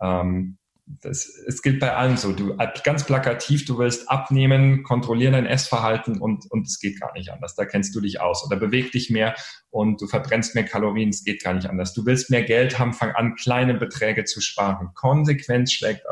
Ähm, 0.02 0.58
das, 0.86 1.28
es 1.46 1.62
gilt 1.62 1.78
bei 1.78 1.94
allen 1.94 2.16
so. 2.16 2.32
Du 2.32 2.56
ganz 2.82 3.06
plakativ, 3.06 3.64
du 3.64 3.78
willst 3.78 4.10
abnehmen, 4.10 4.82
kontrollieren 4.82 5.34
dein 5.34 5.46
Essverhalten 5.46 6.20
und, 6.20 6.50
und 6.50 6.66
es 6.66 6.80
geht 6.80 7.00
gar 7.00 7.12
nicht 7.12 7.30
anders. 7.30 7.54
Da 7.54 7.64
kennst 7.64 7.94
du 7.94 8.00
dich 8.00 8.20
aus. 8.20 8.44
Oder 8.44 8.56
beweg 8.56 8.90
dich 8.90 9.08
mehr 9.08 9.36
und 9.70 10.02
du 10.02 10.08
verbrennst 10.08 10.56
mehr 10.56 10.64
Kalorien, 10.64 11.10
es 11.10 11.22
geht 11.22 11.44
gar 11.44 11.54
nicht 11.54 11.70
anders. 11.70 11.94
Du 11.94 12.04
willst 12.04 12.28
mehr 12.28 12.42
Geld 12.42 12.80
haben, 12.80 12.92
fang 12.92 13.12
an, 13.12 13.36
kleine 13.36 13.74
Beträge 13.74 14.24
zu 14.24 14.40
sparen. 14.40 14.90
Konsequenz 14.94 15.72
schlägt, 15.72 16.02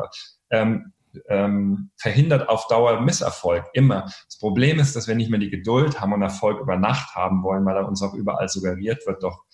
ähm, 0.50 0.92
ähm, 1.28 1.90
verhindert 1.96 2.48
auf 2.48 2.66
Dauer 2.68 3.00
Misserfolg. 3.00 3.66
Immer. 3.72 4.02
Das 4.26 4.38
Problem 4.38 4.78
ist, 4.78 4.96
dass 4.96 5.08
wir 5.08 5.14
nicht 5.14 5.30
mehr 5.30 5.40
die 5.40 5.50
Geduld 5.50 6.00
haben 6.00 6.12
und 6.12 6.22
Erfolg 6.22 6.60
über 6.60 6.76
Nacht 6.76 7.14
haben 7.14 7.42
wollen, 7.42 7.64
weil 7.64 7.76
er 7.76 7.88
uns 7.88 8.02
auch 8.02 8.14
überall 8.14 8.48
suggeriert 8.48 9.06
wird, 9.06 9.22
doch 9.22 9.44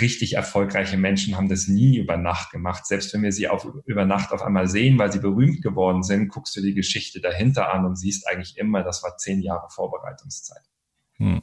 richtig 0.00 0.34
erfolgreiche 0.34 0.96
Menschen 0.96 1.36
haben 1.36 1.48
das 1.48 1.68
nie 1.68 1.98
über 1.98 2.16
Nacht 2.16 2.50
gemacht. 2.50 2.86
Selbst 2.86 3.12
wenn 3.12 3.22
wir 3.22 3.32
sie 3.32 3.48
auf, 3.48 3.66
über 3.84 4.04
Nacht 4.04 4.32
auf 4.32 4.42
einmal 4.42 4.68
sehen, 4.68 4.98
weil 4.98 5.12
sie 5.12 5.18
berühmt 5.18 5.62
geworden 5.62 6.02
sind, 6.02 6.28
guckst 6.28 6.56
du 6.56 6.60
die 6.60 6.74
Geschichte 6.74 7.20
dahinter 7.20 7.72
an 7.72 7.84
und 7.84 7.96
siehst 7.96 8.26
eigentlich 8.28 8.56
immer, 8.56 8.82
das 8.82 9.02
war 9.02 9.16
zehn 9.16 9.40
Jahre 9.42 9.68
Vorbereitungszeit. 9.70 10.62
Hm. 11.16 11.42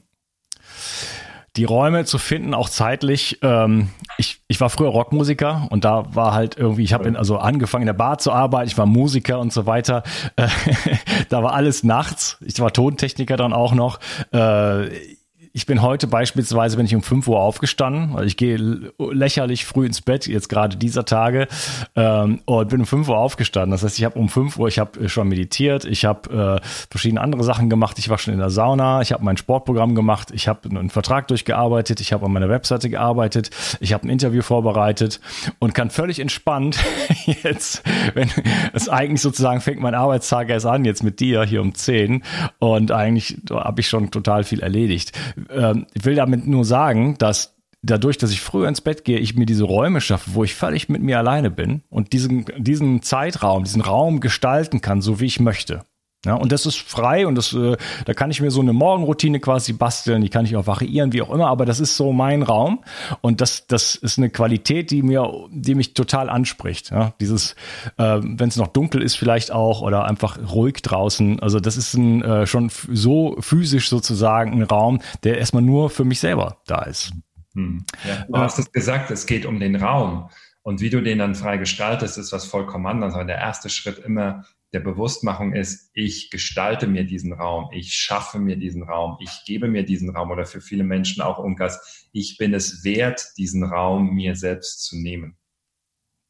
Die 1.60 1.66
Räume 1.66 2.06
zu 2.06 2.20
finden, 2.20 2.54
auch 2.54 2.70
zeitlich. 2.70 3.40
Ähm, 3.42 3.90
ich, 4.18 4.40
ich 4.48 4.62
war 4.62 4.70
früher 4.70 4.88
Rockmusiker 4.88 5.68
und 5.72 5.84
da 5.84 6.06
war 6.16 6.34
halt 6.34 6.58
irgendwie, 6.58 6.84
ich 6.84 6.94
habe 6.94 7.18
also 7.20 7.38
angefangen 7.38 7.82
in 7.82 7.88
der 7.88 7.94
Bar 7.94 8.18
zu 8.18 8.32
arbeiten, 8.32 8.70
ich 8.70 8.78
war 8.78 8.86
Musiker 8.86 9.40
und 9.40 9.52
so 9.52 9.66
weiter. 9.66 10.04
Äh, 10.38 10.48
da 11.30 11.44
war 11.44 11.52
alles 11.52 11.84
nachts. 11.84 12.38
Ich 12.46 12.58
war 12.62 12.72
Tontechniker 12.72 13.36
dann 13.36 13.52
auch 13.52 13.74
noch. 13.74 14.00
Äh, 14.32 15.18
ich 15.54 15.66
bin 15.66 15.82
heute 15.82 16.08
beispielsweise, 16.08 16.78
bin 16.78 16.86
ich 16.86 16.96
um 16.96 17.02
5 17.02 17.28
Uhr 17.28 17.40
aufgestanden, 17.40 18.14
weil 18.14 18.28
ich 18.28 18.38
gehe 18.38 18.58
lächerlich 18.98 19.66
früh 19.66 19.86
ins 19.86 20.02
Bett, 20.02 20.28
jetzt 20.28 20.50
gerade 20.50 20.78
dieser 20.78 21.06
Tage, 21.06 21.48
ähm, 21.96 22.42
und 22.46 22.70
bin 22.70 22.82
um 22.82 22.86
5 22.86 23.10
Uhr 23.10 23.18
aufgestanden. 23.18 23.72
Das 23.72 23.84
heißt, 23.84 23.98
ich 23.98 24.06
habe 24.06 24.20
um 24.20 24.30
5 24.30 24.58
Uhr, 24.58 24.68
ich 24.68 24.80
habe 24.80 25.10
schon 25.10 25.28
meditiert, 25.28 25.86
ich 25.86 26.06
habe 26.06 26.60
äh, 26.62 26.68
verschiedene 26.90 27.22
andere 27.22 27.44
Sachen 27.44 27.70
gemacht, 27.70 27.98
ich 28.00 28.10
war 28.10 28.18
schon 28.18 28.34
in 28.34 28.40
der 28.40 28.50
Sauna, 28.50 29.02
ich 29.02 29.12
habe 29.12 29.24
mein 29.24 29.38
Sportprogramm 29.38 29.96
gemacht, 29.96 30.30
ich 30.32 30.48
habe 30.48 30.70
einen 30.70 30.90
Vertrag 30.90 31.28
durchgearbeitet, 31.28 32.00
ich 32.02 32.14
habe 32.14 32.26
an 32.26 32.32
meiner 32.32 32.50
Webseite 32.50 32.90
gearbeitet, 32.90 33.50
ich 33.80 33.94
habe 33.94 34.08
ein 34.08 34.10
Interview 34.10 34.42
vorbereitet 34.42 35.20
und 35.60 35.74
kann 35.74 35.90
völlig 35.90 36.20
entspannt 36.20 36.80
jetzt, 37.44 37.84
wenn 38.14 38.30
es 38.74 38.90
eigentlich 38.90 39.22
sozusagen 39.22 39.62
fängt 39.62 39.80
mein 39.80 39.96
Arbeitstag 39.96 40.50
erst 40.50 40.66
an, 40.66 40.86
jetzt 40.86 41.04
mit 41.04 41.20
dir 41.20 41.44
hier 41.44 41.62
um 41.62 41.74
10 41.74 42.24
und 42.60 42.92
eigentlich 42.92 43.38
habe 43.52 43.82
ich 43.82 43.88
schon 43.88 44.12
total 44.12 44.44
viel 44.44 44.60
erledigt 44.60 45.12
ähm, 45.50 45.86
ich 45.94 46.06
will 46.06 46.16
damit 46.16 46.48
nur 46.48 46.66
sagen, 46.66 47.18
dass 47.18 47.56
dadurch, 47.82 48.18
dass 48.18 48.32
ich 48.32 48.42
früher 48.42 48.68
ins 48.68 48.82
Bett 48.82 49.04
gehe, 49.06 49.20
ich 49.20 49.36
mir 49.36 49.46
diese 49.46 49.64
Räume 49.64 50.02
schaffe, 50.02 50.32
wo 50.34 50.44
ich 50.44 50.56
völlig 50.56 50.90
mit 50.90 51.02
mir 51.02 51.18
alleine 51.18 51.50
bin 51.52 51.82
und 51.90 52.14
diesen, 52.14 52.46
diesen 52.58 53.02
Zeitraum, 53.02 53.64
diesen 53.64 53.82
Raum 53.82 54.20
gestalten 54.20 54.82
kann, 54.82 55.02
so 55.02 55.20
wie 55.20 55.26
ich 55.26 55.40
möchte. 55.40 55.84
Ja, 56.26 56.36
und 56.36 56.52
das 56.52 56.66
ist 56.66 56.78
frei 56.78 57.26
und 57.28 57.36
das, 57.36 57.54
äh, 57.54 57.78
da 58.04 58.14
kann 58.14 58.30
ich 58.30 58.42
mir 58.42 58.52
so 58.52 58.60
eine 58.60 58.74
Morgenroutine 58.74 59.40
quasi 59.40 59.72
basteln, 59.72 60.22
die 60.22 60.28
kann 60.28 60.44
ich 60.44 60.58
auch 60.58 60.68
variieren, 60.68 61.14
wie 61.14 61.22
auch 61.22 61.34
immer, 61.34 61.48
aber 61.48 61.66
das 61.66 61.80
ist 61.80 61.96
so 61.96 62.12
mein 62.12 62.44
Raum 62.44 62.84
und 63.22 63.40
das, 63.40 63.68
das 63.68 63.96
ist 63.96 64.18
eine 64.18 64.30
Qualität, 64.30 64.92
die 64.92 65.02
mir, 65.02 65.32
die 65.50 65.76
mich 65.76 65.94
total 65.94 66.30
anspricht. 66.30 66.92
Ja, 66.92 67.14
dieses, 67.22 67.56
äh, 67.96 68.20
wenn 68.22 68.50
es 68.50 68.58
noch 68.58 68.68
dunkel 68.68 69.02
ist 69.02 69.16
vielleicht 69.16 69.52
auch 69.52 69.82
oder 69.82 70.04
einfach 70.06 70.38
ruhig 70.52 70.82
draußen, 70.82 71.40
also 71.40 71.62
das 71.62 71.78
ist 71.78 71.94
ein, 71.94 72.22
äh, 72.22 72.46
schon 72.46 72.70
so 72.70 73.38
physisch 73.40 73.88
sozusagen 73.88 74.52
ein 74.52 74.64
Raum, 74.64 75.00
der 75.24 75.38
erstmal 75.38 75.64
nur 75.64 75.90
für 75.90 76.04
mich 76.04 76.20
selber 76.20 76.58
da 76.68 76.82
ist. 76.82 77.14
Hm. 77.54 77.86
Ja, 78.06 78.26
du 78.28 78.38
hast 78.38 78.60
es 78.60 78.70
gesagt, 78.74 79.10
es 79.10 79.26
geht 79.26 79.46
um 79.46 79.62
den 79.62 79.78
Raum. 79.78 80.30
Und 80.62 80.82
wie 80.82 80.90
du 80.90 81.02
den 81.02 81.20
dann 81.20 81.36
frei 81.36 81.58
gestaltest, 81.58 82.18
ist 82.18 82.34
was 82.34 82.46
vollkommen 82.46 82.86
anderes. 82.86 83.16
Aber 83.16 83.24
der 83.24 83.38
erste 83.38 83.70
Schritt 83.70 83.98
immer 84.00 84.44
der 84.74 84.80
Bewusstmachung 84.82 85.54
ist, 85.54 85.90
ich 85.94 86.30
gestalte 86.30 86.88
mir 86.88 87.04
diesen 87.04 87.34
Raum, 87.34 87.70
ich 87.72 87.96
schaffe 87.96 88.40
mir 88.40 88.56
diesen 88.56 88.84
Raum, 88.84 89.18
ich 89.20 89.44
gebe 89.46 89.68
mir 89.68 89.84
diesen 89.84 90.16
Raum 90.16 90.30
oder 90.32 90.46
für 90.46 90.62
viele 90.62 90.84
Menschen 90.84 91.22
auch 91.22 91.40
Unkas, 91.40 92.08
ich 92.12 92.38
bin 92.38 92.54
es 92.54 92.84
wert, 92.84 93.24
diesen 93.38 93.64
Raum 93.64 94.14
mir 94.14 94.36
selbst 94.36 94.86
zu 94.86 94.98
nehmen. 94.98 95.38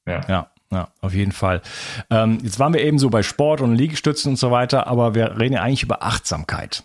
Ja. 0.05 0.22
ja. 0.27 0.51
Ja, 0.72 0.93
auf 1.01 1.15
jeden 1.15 1.31
Fall. 1.31 1.63
Ähm, 2.12 2.38
jetzt 2.43 2.60
waren 2.60 2.75
wir 2.75 2.84
eben 2.84 3.00
so 3.00 3.10
bei 3.10 3.24
Sport 3.24 3.62
und 3.62 3.74
Liegestützen 3.74 4.29
und 4.29 4.36
so 4.36 4.51
weiter, 4.51 4.86
aber 4.86 5.15
wir 5.15 5.39
reden 5.39 5.55
ja 5.55 5.63
eigentlich 5.63 5.81
über 5.81 6.03
Achtsamkeit. 6.03 6.84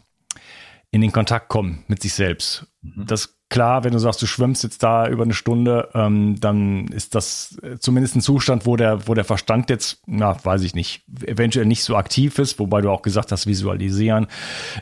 In 0.90 1.02
den 1.02 1.12
Kontakt 1.12 1.50
kommen 1.50 1.84
mit 1.86 2.00
sich 2.00 2.14
selbst. 2.14 2.66
Mhm. 2.80 3.04
Das 3.04 3.33
klar, 3.48 3.84
wenn 3.84 3.92
du 3.92 3.98
sagst, 3.98 4.20
du 4.22 4.26
schwimmst 4.26 4.62
jetzt 4.64 4.82
da 4.82 5.08
über 5.08 5.22
eine 5.22 5.34
Stunde, 5.34 5.88
ähm, 5.94 6.40
dann 6.40 6.88
ist 6.88 7.14
das 7.14 7.56
äh, 7.62 7.78
zumindest 7.78 8.16
ein 8.16 8.20
Zustand, 8.20 8.66
wo 8.66 8.76
der, 8.76 9.06
wo 9.06 9.14
der 9.14 9.24
Verstand 9.24 9.70
jetzt, 9.70 10.02
na, 10.06 10.36
weiß 10.42 10.62
ich 10.62 10.74
nicht, 10.74 11.04
eventuell 11.24 11.66
nicht 11.66 11.84
so 11.84 11.96
aktiv 11.96 12.38
ist, 12.38 12.58
wobei 12.58 12.80
du 12.80 12.90
auch 12.90 13.02
gesagt 13.02 13.32
hast, 13.32 13.46
visualisieren, 13.46 14.26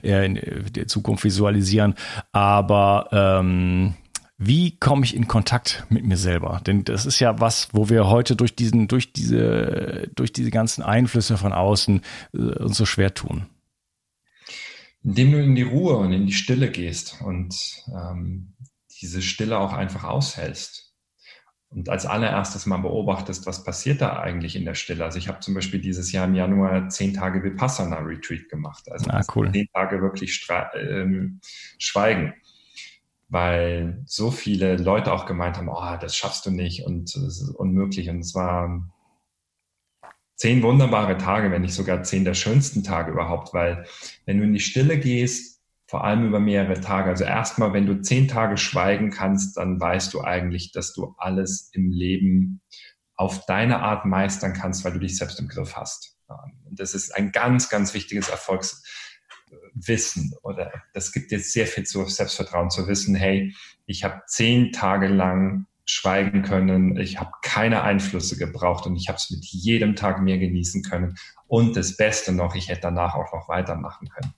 äh, 0.03 0.27
in 0.27 0.41
der 0.73 0.87
Zukunft 0.87 1.25
visualisieren. 1.25 1.95
Aber 2.33 3.09
ähm, 3.13 3.95
wie 4.39 4.77
komme 4.79 5.05
ich 5.05 5.15
in 5.15 5.29
Kontakt 5.29 5.85
mit 5.89 6.05
mir 6.05 6.17
selber? 6.17 6.61
Denn 6.67 6.85
das 6.85 7.07
ist 7.07 7.21
ja 7.21 7.39
was, 7.41 7.69
wo 7.73 7.89
wir 7.89 8.09
heute 8.09 8.35
durch 8.35 8.57
diesen, 8.57 8.89
durch 8.89 9.13
diese, 9.13 10.09
durch 10.17 10.33
diese 10.33 10.51
ganzen 10.51 10.83
Einflüsse 10.83 11.37
von 11.37 11.53
außen 11.53 12.01
äh, 12.35 12.39
uns 12.39 12.77
so 12.77 12.87
schwer 12.87 13.15
tun. 13.15 13.47
Indem 15.05 15.33
du 15.33 15.43
in 15.43 15.55
die 15.55 15.63
Ruhe 15.63 15.97
und 15.97 16.13
in 16.13 16.27
die 16.27 16.33
Stille 16.33 16.71
gehst 16.71 17.21
und 17.23 17.85
ähm, 17.93 18.55
diese 19.01 19.21
Stille 19.21 19.59
auch 19.59 19.73
einfach 19.73 20.05
aushältst. 20.05 20.93
Und 21.71 21.89
als 21.89 22.05
allererstes 22.05 22.67
mal 22.67 22.79
beobachtest, 22.79 23.47
was 23.47 23.65
passiert 23.65 24.03
da 24.03 24.19
eigentlich 24.19 24.57
in 24.57 24.67
der 24.67 24.75
Stille. 24.75 25.05
Also 25.05 25.19
ich 25.19 25.29
habe 25.29 25.41
zum 25.41 25.55
Beispiel 25.55 25.81
dieses 25.81 26.13
Jahr 26.13 26.27
im 26.27 26.35
Januar 26.35 26.91
zehn 26.91 27.15
Tage 27.15 27.43
Vipassana 27.43 27.97
Retreat 27.97 28.49
gemacht. 28.51 28.85
Also 28.93 29.11
ah, 29.11 29.23
cool. 29.35 29.51
zehn 29.51 29.69
Tage 29.73 30.03
wirklich 30.03 30.47
ähm, 30.75 31.41
schweigen. 31.79 32.35
Weil 33.29 34.03
so 34.05 34.31
viele 34.31 34.77
Leute 34.77 35.13
auch 35.13 35.25
gemeint 35.25 35.57
haben, 35.57 35.71
oh, 35.71 35.97
das 35.99 36.15
schaffst 36.15 36.45
du 36.45 36.51
nicht 36.51 36.85
und 36.85 37.09
es 37.17 37.41
ist 37.41 37.49
unmöglich. 37.49 38.11
Und 38.11 38.21
es 38.21 38.35
waren 38.35 38.93
zehn 40.43 40.63
wunderbare 40.65 41.17
Tage, 41.19 41.53
wenn 41.53 41.63
nicht 41.63 41.75
sogar 41.75 42.03
zehn 42.03 42.25
der 42.25 42.35
schönsten 42.35 42.83
Tage 42.83 43.13
überhaupt, 43.13 43.55
weil 43.55 43.87
wenn 44.27 44.39
du 44.39 44.45
in 44.45 44.53
die 44.53 44.59
Stille 44.59 44.99
gehst, 44.99 45.63
vor 45.87 46.03
allem 46.03 46.27
über 46.27 46.41
mehrere 46.41 46.81
Tage. 46.81 47.11
Also 47.11 47.23
erstmal, 47.23 47.73
wenn 47.73 47.87
du 47.87 48.01
zehn 48.01 48.27
Tage 48.27 48.57
schweigen 48.57 49.11
kannst, 49.11 49.57
dann 49.57 49.79
weißt 49.79 50.13
du 50.13 50.21
eigentlich, 50.21 50.73
dass 50.73 50.95
du 50.95 51.15
alles 51.17 51.71
im 51.75 51.93
Leben 51.93 52.61
auf 53.15 53.47
deine 53.47 53.83
Art 53.83 54.05
meistern 54.05 54.53
kannst, 54.53 54.85
weil 54.85 54.95
du 54.95 54.99
dich 54.99 55.17
selbst 55.17 55.39
im 55.39 55.47
Griff 55.47 55.77
hast. 55.77 56.17
Und 56.27 56.81
das 56.81 56.95
ist 56.95 57.15
ein 57.15 57.31
ganz, 57.31 57.69
ganz 57.69 57.95
wichtiges 57.95 58.29
Erfolgswissen 58.29 60.35
oder 60.43 60.73
das 60.93 61.13
gibt 61.13 61.31
jetzt 61.31 61.53
sehr 61.53 61.69
viel 61.69 61.85
zu 61.85 62.05
Selbstvertrauen 62.05 62.71
zu 62.71 62.89
wissen, 62.89 63.15
hey, 63.15 63.55
ich 63.87 64.03
habe 64.03 64.23
zehn 64.27 64.73
Tage 64.73 65.07
lang 65.07 65.67
schweigen 65.85 66.43
können, 66.43 66.97
ich 66.97 67.19
habe 67.19 67.31
keine 67.43 67.83
Einflüsse 67.83 68.37
gebraucht 68.37 68.87
und 68.87 68.97
ich 68.97 69.09
habe 69.09 69.17
es 69.17 69.31
mit 69.31 69.45
jedem 69.45 69.97
Tag 69.97 70.23
mehr 70.23 70.39
genießen 70.39 70.83
können. 70.83 71.17
Und 71.47 71.77
das 71.77 71.97
Beste 71.97 72.33
noch, 72.33 72.55
ich 72.55 72.69
hätte 72.69 72.83
danach 72.83 73.15
auch 73.15 73.33
noch 73.33 73.49
weitermachen 73.49 74.09
können. 74.09 74.33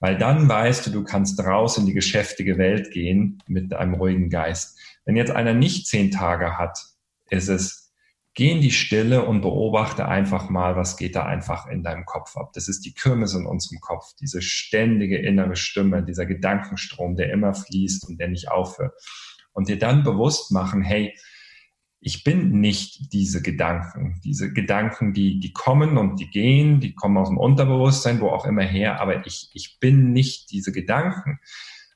Weil 0.00 0.18
dann 0.18 0.48
weißt 0.48 0.86
du, 0.86 0.90
du 0.90 1.04
kannst 1.04 1.38
raus 1.40 1.78
in 1.78 1.86
die 1.86 1.94
geschäftige 1.94 2.58
Welt 2.58 2.90
gehen 2.90 3.38
mit 3.46 3.72
einem 3.72 3.94
ruhigen 3.94 4.30
Geist. 4.30 4.78
Wenn 5.04 5.16
jetzt 5.16 5.30
einer 5.30 5.54
nicht 5.54 5.86
zehn 5.86 6.10
Tage 6.10 6.58
hat, 6.58 6.78
ist 7.30 7.48
es, 7.48 7.92
geh 8.34 8.50
in 8.50 8.60
die 8.60 8.70
Stille 8.70 9.24
und 9.24 9.42
beobachte 9.42 10.08
einfach 10.08 10.48
mal, 10.48 10.76
was 10.76 10.96
geht 10.96 11.16
da 11.16 11.24
einfach 11.24 11.66
in 11.66 11.82
deinem 11.82 12.04
Kopf 12.04 12.36
ab. 12.36 12.52
Das 12.54 12.68
ist 12.68 12.84
die 12.84 12.94
Kirmes 12.94 13.34
in 13.34 13.46
unserem 13.46 13.80
Kopf, 13.80 14.14
diese 14.20 14.42
ständige 14.42 15.18
innere 15.18 15.56
Stimme, 15.56 16.02
dieser 16.02 16.26
Gedankenstrom, 16.26 17.16
der 17.16 17.30
immer 17.30 17.54
fließt 17.54 18.08
und 18.08 18.18
der 18.18 18.28
nicht 18.28 18.50
aufhört. 18.50 18.94
Und 19.52 19.68
dir 19.68 19.78
dann 19.78 20.02
bewusst 20.02 20.50
machen, 20.50 20.82
hey, 20.82 21.14
ich 22.00 22.24
bin 22.24 22.60
nicht 22.60 23.12
diese 23.12 23.42
Gedanken. 23.42 24.20
Diese 24.24 24.52
Gedanken, 24.52 25.12
die, 25.12 25.38
die 25.38 25.52
kommen 25.52 25.96
und 25.98 26.18
die 26.18 26.28
gehen, 26.28 26.80
die 26.80 26.94
kommen 26.94 27.16
aus 27.16 27.28
dem 27.28 27.38
Unterbewusstsein, 27.38 28.20
wo 28.20 28.28
auch 28.28 28.44
immer 28.44 28.62
her, 28.64 29.00
aber 29.00 29.24
ich, 29.24 29.50
ich 29.54 29.78
bin 29.78 30.12
nicht 30.12 30.50
diese 30.50 30.72
Gedanken. 30.72 31.38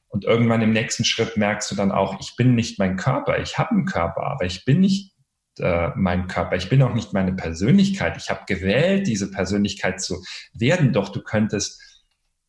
Und 0.07 0.25
irgendwann 0.25 0.63
im 0.63 0.73
nächsten 0.73 1.05
Schritt 1.05 1.37
merkst 1.37 1.71
du 1.71 1.75
dann 1.75 1.91
auch, 1.91 2.21
ich 2.21 2.37
bin 2.37 2.55
nicht 2.55 2.79
mein 2.79 2.97
Körper. 2.97 3.41
Ich 3.41 3.59
habe 3.59 3.73
einen 3.73 3.85
Körper, 3.85 4.23
aber 4.23 4.45
ich 4.45 4.65
bin 4.65 4.81
nicht 4.81 5.13
äh, 5.59 5.91
mein 5.97 6.29
Körper. 6.29 6.55
Ich 6.57 6.69
bin 6.69 6.83
auch 6.83 6.95
nicht 6.95 7.13
meine 7.13 7.33
Persönlichkeit. 7.33 8.17
Ich 8.17 8.31
habe 8.31 8.45
gewählt, 8.47 9.09
diese 9.09 9.31
Persönlichkeit 9.31 10.01
zu 10.01 10.23
werden. 10.55 10.93
Doch 10.93 11.09
du 11.09 11.21
könntest 11.21 11.83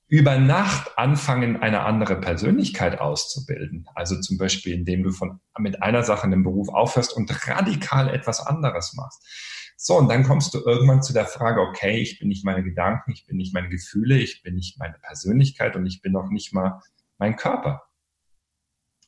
über 0.08 0.38
Nacht 0.38 0.98
anfangen, 0.98 1.62
eine 1.62 1.82
andere 1.82 2.20
Persönlichkeit 2.20 3.00
auszubilden. 3.00 3.88
Also 3.94 4.20
zum 4.20 4.38
Beispiel, 4.38 4.74
indem 4.74 5.04
du 5.04 5.12
von, 5.12 5.42
mit 5.60 5.84
einer 5.84 6.04
Sache 6.04 6.26
in 6.26 6.32
dem 6.32 6.44
Beruf 6.44 6.70
aufhörst 6.70 7.14
und 7.16 7.48
radikal 7.48 8.10
etwas 8.10 8.40
anderes 8.40 8.94
machst. 8.94 9.22
So, 9.76 9.98
und 9.98 10.10
dann 10.10 10.24
kommst 10.24 10.54
du 10.54 10.60
irgendwann 10.60 11.04
zu 11.04 11.14
der 11.14 11.26
Frage, 11.26 11.62
okay, 11.62 12.00
ich 12.00 12.20
bin 12.20 12.30
nicht 12.30 12.46
meine 12.46 12.64
Gedanken, 12.64 13.12
ich 13.12 13.26
bin 13.26 13.38
nicht 13.38 13.54
meine 13.54 13.70
Gefühle, 13.70 14.18
ich 14.18 14.42
bin 14.42 14.56
nicht 14.56 14.80
meine 14.80 14.96
Persönlichkeit 15.00 15.76
und 15.76 15.86
ich 15.86 16.02
bin 16.02 16.16
auch 16.16 16.30
nicht 16.30 16.54
mal 16.54 16.82
mein 17.18 17.36
Körper. 17.36 17.84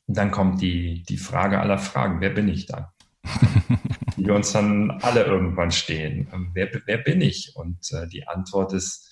Und 0.06 0.16
dann 0.16 0.30
kommt 0.30 0.60
die, 0.60 1.02
die 1.08 1.16
Frage 1.16 1.60
aller 1.60 1.78
Fragen, 1.78 2.20
wer 2.20 2.30
bin 2.30 2.48
ich 2.48 2.66
dann? 2.66 2.86
die 4.16 4.26
wir 4.26 4.34
uns 4.34 4.52
dann 4.52 4.90
alle 5.02 5.24
irgendwann 5.24 5.70
stehen. 5.70 6.28
Wer, 6.52 6.70
wer 6.84 6.98
bin 6.98 7.20
ich? 7.20 7.56
Und 7.56 7.90
äh, 7.92 8.06
die 8.06 8.28
Antwort 8.28 8.72
ist, 8.72 9.09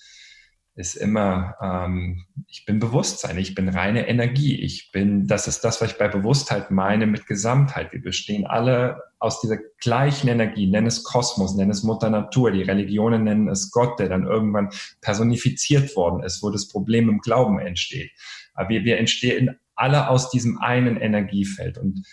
ist 0.79 0.95
immer, 0.95 1.55
ähm, 1.61 2.23
ich 2.47 2.63
bin 2.65 2.79
Bewusstsein, 2.79 3.37
ich 3.37 3.53
bin 3.53 3.67
reine 3.67 4.07
Energie, 4.07 4.55
ich 4.61 4.93
bin, 4.93 5.27
das 5.27 5.45
ist 5.49 5.65
das, 5.65 5.81
was 5.81 5.91
ich 5.91 5.97
bei 5.97 6.07
Bewusstheit 6.07 6.71
meine 6.71 7.05
mit 7.05 7.27
Gesamtheit. 7.27 7.91
Wir 7.91 8.01
bestehen 8.01 8.47
alle 8.47 9.01
aus 9.19 9.41
dieser 9.41 9.57
gleichen 9.81 10.29
Energie, 10.29 10.67
nenn 10.67 10.85
es 10.85 11.03
Kosmos, 11.03 11.53
nenn 11.53 11.69
es 11.69 11.83
Mutter 11.83 12.09
Natur, 12.09 12.51
die 12.51 12.61
Religionen 12.61 13.25
nennen 13.25 13.49
es 13.49 13.71
Gott, 13.71 13.99
der 13.99 14.07
dann 14.07 14.25
irgendwann 14.25 14.69
personifiziert 15.01 15.97
worden 15.97 16.23
ist, 16.23 16.41
wo 16.41 16.49
das 16.49 16.69
Problem 16.69 17.09
im 17.09 17.19
Glauben 17.19 17.59
entsteht. 17.59 18.11
Aber 18.53 18.69
wir, 18.69 18.85
wir 18.85 18.99
entstehen 18.99 19.59
alle 19.75 20.07
aus 20.07 20.29
diesem 20.29 20.59
einen 20.59 20.95
Energiefeld. 20.95 21.77
Und 21.77 22.07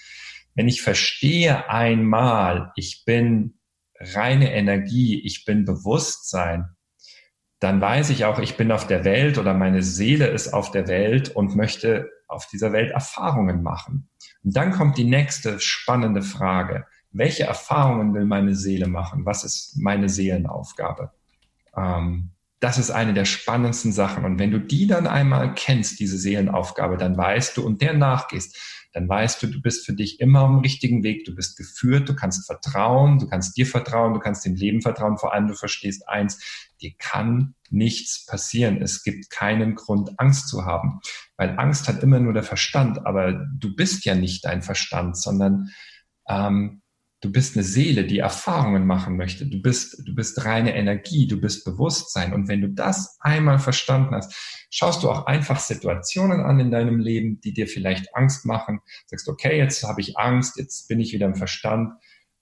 wenn 0.57 0.67
ich 0.67 0.83
verstehe 0.83 1.71
einmal, 1.71 2.73
ich 2.75 3.05
bin 3.07 3.61
reine 4.01 4.53
Energie, 4.53 5.23
ich 5.25 5.45
bin 5.45 5.65
Bewusstsein, 5.65 6.76
dann 7.67 7.81
weiß 7.81 8.11
ich 8.11 8.25
auch, 8.25 8.39
ich 8.39 8.57
bin 8.57 8.71
auf 8.71 8.87
der 8.87 9.05
Welt 9.05 9.39
oder 9.39 9.53
meine 9.53 9.83
Seele 9.83 10.29
ist 10.29 10.55
auf 10.55 10.71
der 10.71 10.87
Welt 10.87 11.31
und 11.31 11.57
möchte 11.57 12.09
auf 12.29 12.47
dieser 12.47 12.73
Welt 12.73 12.93
Erfahrungen 12.93 13.61
machen. 13.65 14.09
Und 14.45 14.57
dann 14.57 14.71
kommt 14.71 14.97
die 14.99 15.05
nächste 15.05 15.59
spannende 15.59 16.23
Frage. 16.23 16.87
Welche 17.11 17.43
Erfahrungen 17.43 18.15
will 18.15 18.25
meine 18.25 18.55
Seele 18.55 18.87
machen? 18.87 19.27
Was 19.27 19.43
ist 19.43 19.77
meine 19.79 20.09
Seelenaufgabe? 20.09 21.11
Ähm, 21.77 22.31
das 22.61 22.79
ist 22.79 22.93
eine 22.93 23.15
der 23.15 23.25
spannendsten 23.25 23.91
Sachen. 23.91 24.25
Und 24.25 24.39
wenn 24.39 24.53
du 24.53 24.61
die 24.61 24.87
dann 24.87 25.09
einmal 25.09 25.53
kennst, 25.55 25.99
diese 25.99 26.19
Seelenaufgabe, 26.19 26.97
dann 26.97 27.17
weißt 27.17 27.57
du 27.57 27.67
und 27.67 27.83
der 27.83 27.95
nachgehst, 27.95 28.76
dann 28.97 29.11
weißt 29.11 29.43
du, 29.43 29.49
du 29.49 29.61
bist 29.61 29.85
für 29.85 29.93
dich 29.93 30.21
immer 30.21 30.41
am 30.41 30.61
richtigen 30.61 31.03
Weg, 31.03 31.27
du 31.27 31.35
bist 31.35 31.59
geführt, 31.59 32.09
du 32.09 32.17
kannst 32.17 32.47
vertrauen, 32.47 33.19
du 33.19 33.29
kannst 33.29 33.55
dir 33.59 33.67
vertrauen, 33.67 34.15
du 34.15 34.21
kannst 34.21 34.47
dem 34.47 34.55
Leben 34.55 34.81
vertrauen, 34.81 35.19
vor 35.19 35.35
allem 35.35 35.49
du 35.49 35.53
verstehst 35.53 36.09
eins, 36.09 36.71
dir 36.81 36.93
kann 36.99 37.55
nichts 37.69 38.25
passieren. 38.25 38.81
Es 38.81 39.03
gibt 39.03 39.29
keinen 39.29 39.75
Grund, 39.75 40.19
Angst 40.19 40.49
zu 40.49 40.65
haben, 40.65 41.01
weil 41.37 41.59
Angst 41.59 41.89
hat 41.89 42.03
immer 42.03 42.21
nur 42.21 42.33
der 42.33 42.43
Verstand, 42.43 43.05
aber 43.05 43.35
du 43.35 43.77
bist 43.77 44.07
ja 44.07 44.15
nicht 44.15 44.47
dein 44.47 44.63
Verstand, 44.63 45.19
sondern 45.19 45.69
ähm, 46.27 46.81
Du 47.21 47.33
bist 47.33 47.57
eine 47.57 47.65
Seele, 47.65 48.05
die 48.05 48.19
Erfahrungen 48.19 48.87
machen 48.87 49.17
möchte. 49.17 49.47
Du 49.47 49.63
bist, 49.63 50.07
du 50.07 50.15
bist 50.15 50.45
reine 50.45 50.77
Energie, 50.77 51.27
du 51.27 51.41
bist 51.41 51.65
Bewusstsein. 51.65 52.35
Und 52.35 52.47
wenn 52.47 52.61
du 52.61 52.69
das 52.69 53.17
einmal 53.21 53.59
verstanden 53.59 54.15
hast, 54.15 54.35
schaust 54.71 55.03
du 55.03 55.11
auch 55.11 55.25
einfach 55.25 55.59
Situationen 55.59 56.41
an 56.41 56.61
in 56.61 56.71
deinem 56.71 56.99
Leben, 56.99 57.41
die 57.41 57.55
dir 57.55 57.69
vielleicht 57.69 58.15
Angst 58.15 58.45
machen. 58.45 58.81
Sagst, 59.07 59.29
okay, 59.29 59.57
jetzt 59.57 59.83
habe 59.83 60.03
ich 60.03 60.19
Angst, 60.19 60.59
jetzt 60.59 60.89
bin 60.89 61.01
ich 61.01 61.15
wieder 61.15 61.27
im 61.27 61.37
Verstand 61.37 61.95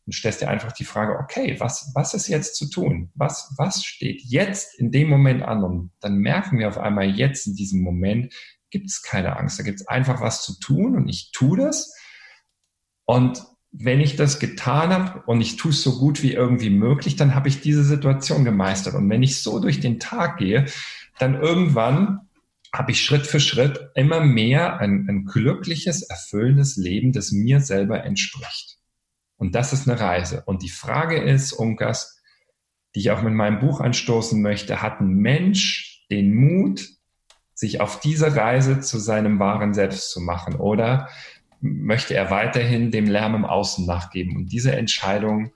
und 0.06 0.12
stellst 0.12 0.40
dir 0.40 0.48
einfach 0.48 0.72
die 0.72 0.84
Frage, 0.84 1.18
okay, 1.18 1.56
was, 1.60 1.92
was 1.94 2.12
ist 2.12 2.26
jetzt 2.26 2.56
zu 2.56 2.68
tun? 2.68 3.10
Was, 3.14 3.54
was 3.56 3.84
steht 3.84 4.22
jetzt 4.22 4.78
in 4.78 4.90
dem 4.90 5.08
Moment 5.08 5.42
an? 5.42 5.62
Und 5.62 5.92
dann 6.00 6.16
merken 6.16 6.58
wir 6.58 6.68
auf 6.68 6.78
einmal 6.78 7.08
jetzt 7.08 7.46
in 7.46 7.54
diesem 7.54 7.80
Moment, 7.80 8.34
gibt 8.70 8.90
es 8.90 9.02
keine 9.02 9.36
Angst. 9.36 9.58
Da 9.58 9.62
gibt 9.62 9.80
es 9.80 9.86
einfach 9.86 10.20
was 10.20 10.42
zu 10.42 10.58
tun 10.58 10.96
und 10.96 11.08
ich 11.08 11.30
tue 11.32 11.56
das. 11.56 11.94
Und 13.06 13.44
wenn 13.76 14.00
ich 14.00 14.14
das 14.14 14.38
getan 14.38 14.90
habe 14.90 15.22
und 15.26 15.40
ich 15.40 15.56
tue 15.56 15.72
es 15.72 15.82
so 15.82 15.98
gut 15.98 16.22
wie 16.22 16.32
irgendwie 16.32 16.70
möglich, 16.70 17.16
dann 17.16 17.34
habe 17.34 17.48
ich 17.48 17.60
diese 17.60 17.82
Situation 17.82 18.44
gemeistert. 18.44 18.94
Und 18.94 19.10
wenn 19.10 19.22
ich 19.24 19.42
so 19.42 19.58
durch 19.58 19.80
den 19.80 19.98
Tag 19.98 20.38
gehe, 20.38 20.66
dann 21.18 21.34
irgendwann 21.34 22.20
habe 22.72 22.92
ich 22.92 23.04
Schritt 23.04 23.26
für 23.26 23.40
Schritt 23.40 23.90
immer 23.96 24.20
mehr 24.20 24.78
ein, 24.78 25.06
ein 25.08 25.24
glückliches, 25.24 26.02
erfüllendes 26.02 26.76
Leben, 26.76 27.12
das 27.12 27.32
mir 27.32 27.60
selber 27.60 28.04
entspricht. 28.04 28.78
Und 29.36 29.56
das 29.56 29.72
ist 29.72 29.88
eine 29.88 29.98
Reise. 29.98 30.44
Und 30.46 30.62
die 30.62 30.70
Frage 30.70 31.20
ist, 31.20 31.52
Unkas, 31.52 32.20
die 32.94 33.00
ich 33.00 33.10
auch 33.10 33.22
mit 33.22 33.34
meinem 33.34 33.58
Buch 33.58 33.80
anstoßen 33.80 34.40
möchte, 34.40 34.82
hat 34.82 35.00
ein 35.00 35.14
Mensch 35.14 36.06
den 36.10 36.32
Mut, 36.32 36.88
sich 37.54 37.80
auf 37.80 38.00
diese 38.00 38.36
Reise 38.36 38.80
zu 38.80 38.98
seinem 38.98 39.38
wahren 39.38 39.74
Selbst 39.74 40.10
zu 40.10 40.20
machen? 40.20 40.54
Oder 40.56 41.08
möchte 41.64 42.14
er 42.14 42.30
weiterhin 42.30 42.90
dem 42.90 43.06
Lärm 43.06 43.34
im 43.34 43.44
Außen 43.46 43.86
nachgeben. 43.86 44.36
Und 44.36 44.52
diese 44.52 44.76
Entscheidung 44.76 45.52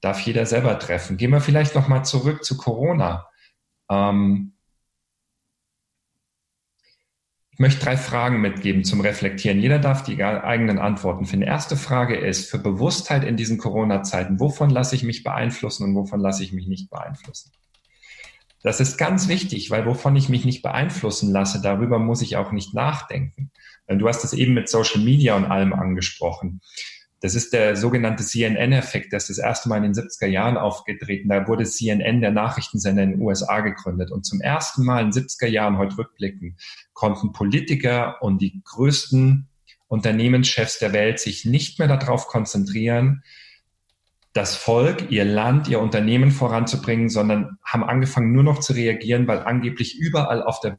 darf 0.00 0.20
jeder 0.20 0.46
selber 0.46 0.78
treffen. 0.78 1.18
Gehen 1.18 1.30
wir 1.30 1.40
vielleicht 1.40 1.74
noch 1.74 1.86
mal 1.86 2.02
zurück 2.02 2.44
zu 2.44 2.56
Corona. 2.56 3.28
Ähm 3.90 4.54
ich 7.50 7.58
möchte 7.58 7.84
drei 7.84 7.98
Fragen 7.98 8.40
mitgeben 8.40 8.84
zum 8.84 9.02
Reflektieren. 9.02 9.60
Jeder 9.60 9.78
darf 9.78 10.02
die 10.02 10.24
eigenen 10.24 10.78
Antworten 10.78 11.26
finden. 11.26 11.46
Erste 11.46 11.76
Frage 11.76 12.16
ist, 12.16 12.50
für 12.50 12.58
Bewusstheit 12.58 13.22
in 13.24 13.36
diesen 13.36 13.58
Corona-Zeiten, 13.58 14.40
wovon 14.40 14.70
lasse 14.70 14.96
ich 14.96 15.02
mich 15.02 15.22
beeinflussen 15.22 15.84
und 15.84 15.94
wovon 15.94 16.20
lasse 16.20 16.42
ich 16.42 16.54
mich 16.54 16.66
nicht 16.66 16.88
beeinflussen? 16.88 17.52
Das 18.62 18.80
ist 18.80 18.96
ganz 18.96 19.28
wichtig, 19.28 19.70
weil 19.70 19.86
wovon 19.86 20.14
ich 20.14 20.28
mich 20.28 20.44
nicht 20.44 20.62
beeinflussen 20.62 21.32
lasse, 21.32 21.60
darüber 21.60 21.98
muss 21.98 22.22
ich 22.22 22.36
auch 22.36 22.52
nicht 22.52 22.74
nachdenken. 22.74 23.50
Du 23.88 24.08
hast 24.08 24.24
es 24.24 24.32
eben 24.32 24.54
mit 24.54 24.68
Social 24.68 25.00
Media 25.00 25.34
und 25.36 25.44
allem 25.44 25.72
angesprochen. 25.72 26.60
Das 27.20 27.36
ist 27.36 27.52
der 27.52 27.76
sogenannte 27.76 28.24
CNN-Effekt, 28.24 29.12
das 29.12 29.30
ist 29.30 29.38
das 29.38 29.44
erste 29.44 29.68
Mal 29.68 29.76
in 29.76 29.92
den 29.92 29.94
70er 29.94 30.26
Jahren 30.26 30.56
aufgetreten. 30.56 31.28
Da 31.28 31.46
wurde 31.46 31.64
CNN, 31.64 32.20
der 32.20 32.32
Nachrichtensender 32.32 33.04
in 33.04 33.12
den 33.12 33.20
USA, 33.20 33.60
gegründet. 33.60 34.10
Und 34.10 34.26
zum 34.26 34.40
ersten 34.40 34.84
Mal 34.84 35.02
in 35.02 35.10
den 35.10 35.22
70er 35.22 35.46
Jahren, 35.46 35.78
heute 35.78 35.98
rückblicken, 35.98 36.56
konnten 36.92 37.32
Politiker 37.32 38.20
und 38.22 38.42
die 38.42 38.60
größten 38.64 39.48
Unternehmenschefs 39.86 40.80
der 40.80 40.92
Welt 40.92 41.20
sich 41.20 41.44
nicht 41.44 41.78
mehr 41.78 41.86
darauf 41.86 42.26
konzentrieren, 42.26 43.22
das 44.32 44.56
Volk, 44.56 45.10
ihr 45.10 45.24
Land, 45.24 45.68
ihr 45.68 45.80
Unternehmen 45.80 46.30
voranzubringen, 46.30 47.08
sondern 47.08 47.58
haben 47.64 47.84
angefangen 47.84 48.32
nur 48.32 48.42
noch 48.42 48.60
zu 48.60 48.72
reagieren, 48.72 49.28
weil 49.28 49.40
angeblich 49.40 49.98
überall 49.98 50.42
auf 50.42 50.60
der 50.60 50.78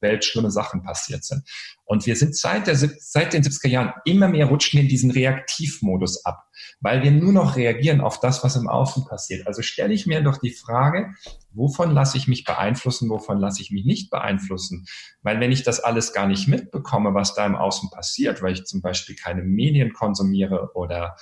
Welt 0.00 0.24
schlimme 0.24 0.50
Sachen 0.50 0.82
passiert 0.82 1.24
sind. 1.24 1.42
Und 1.84 2.06
wir 2.06 2.16
sind 2.16 2.36
seit, 2.36 2.66
der, 2.66 2.76
seit 2.76 3.32
den 3.32 3.42
70er 3.42 3.68
Jahren 3.68 3.92
immer 4.04 4.28
mehr 4.28 4.46
rutschen 4.46 4.80
in 4.80 4.88
diesen 4.88 5.10
Reaktivmodus 5.10 6.24
ab, 6.24 6.44
weil 6.80 7.02
wir 7.02 7.10
nur 7.10 7.32
noch 7.32 7.56
reagieren 7.56 8.00
auf 8.00 8.20
das, 8.20 8.42
was 8.42 8.56
im 8.56 8.68
Außen 8.68 9.06
passiert. 9.06 9.46
Also 9.46 9.62
stelle 9.62 9.92
ich 9.92 10.06
mir 10.06 10.22
doch 10.22 10.38
die 10.38 10.52
Frage, 10.52 11.14
wovon 11.52 11.90
lasse 11.90 12.16
ich 12.16 12.28
mich 12.28 12.44
beeinflussen, 12.44 13.10
wovon 13.10 13.38
lasse 13.38 13.60
ich 13.62 13.70
mich 13.70 13.84
nicht 13.84 14.10
beeinflussen? 14.10 14.86
Weil 15.22 15.40
wenn 15.40 15.52
ich 15.52 15.62
das 15.62 15.80
alles 15.80 16.12
gar 16.12 16.26
nicht 16.26 16.48
mitbekomme, 16.48 17.14
was 17.14 17.34
da 17.34 17.44
im 17.44 17.56
Außen 17.56 17.90
passiert, 17.90 18.42
weil 18.42 18.54
ich 18.54 18.64
zum 18.64 18.80
Beispiel 18.80 19.16
keine 19.16 19.42
Medien 19.42 19.92
konsumiere 19.92 20.70
oder 20.74 21.16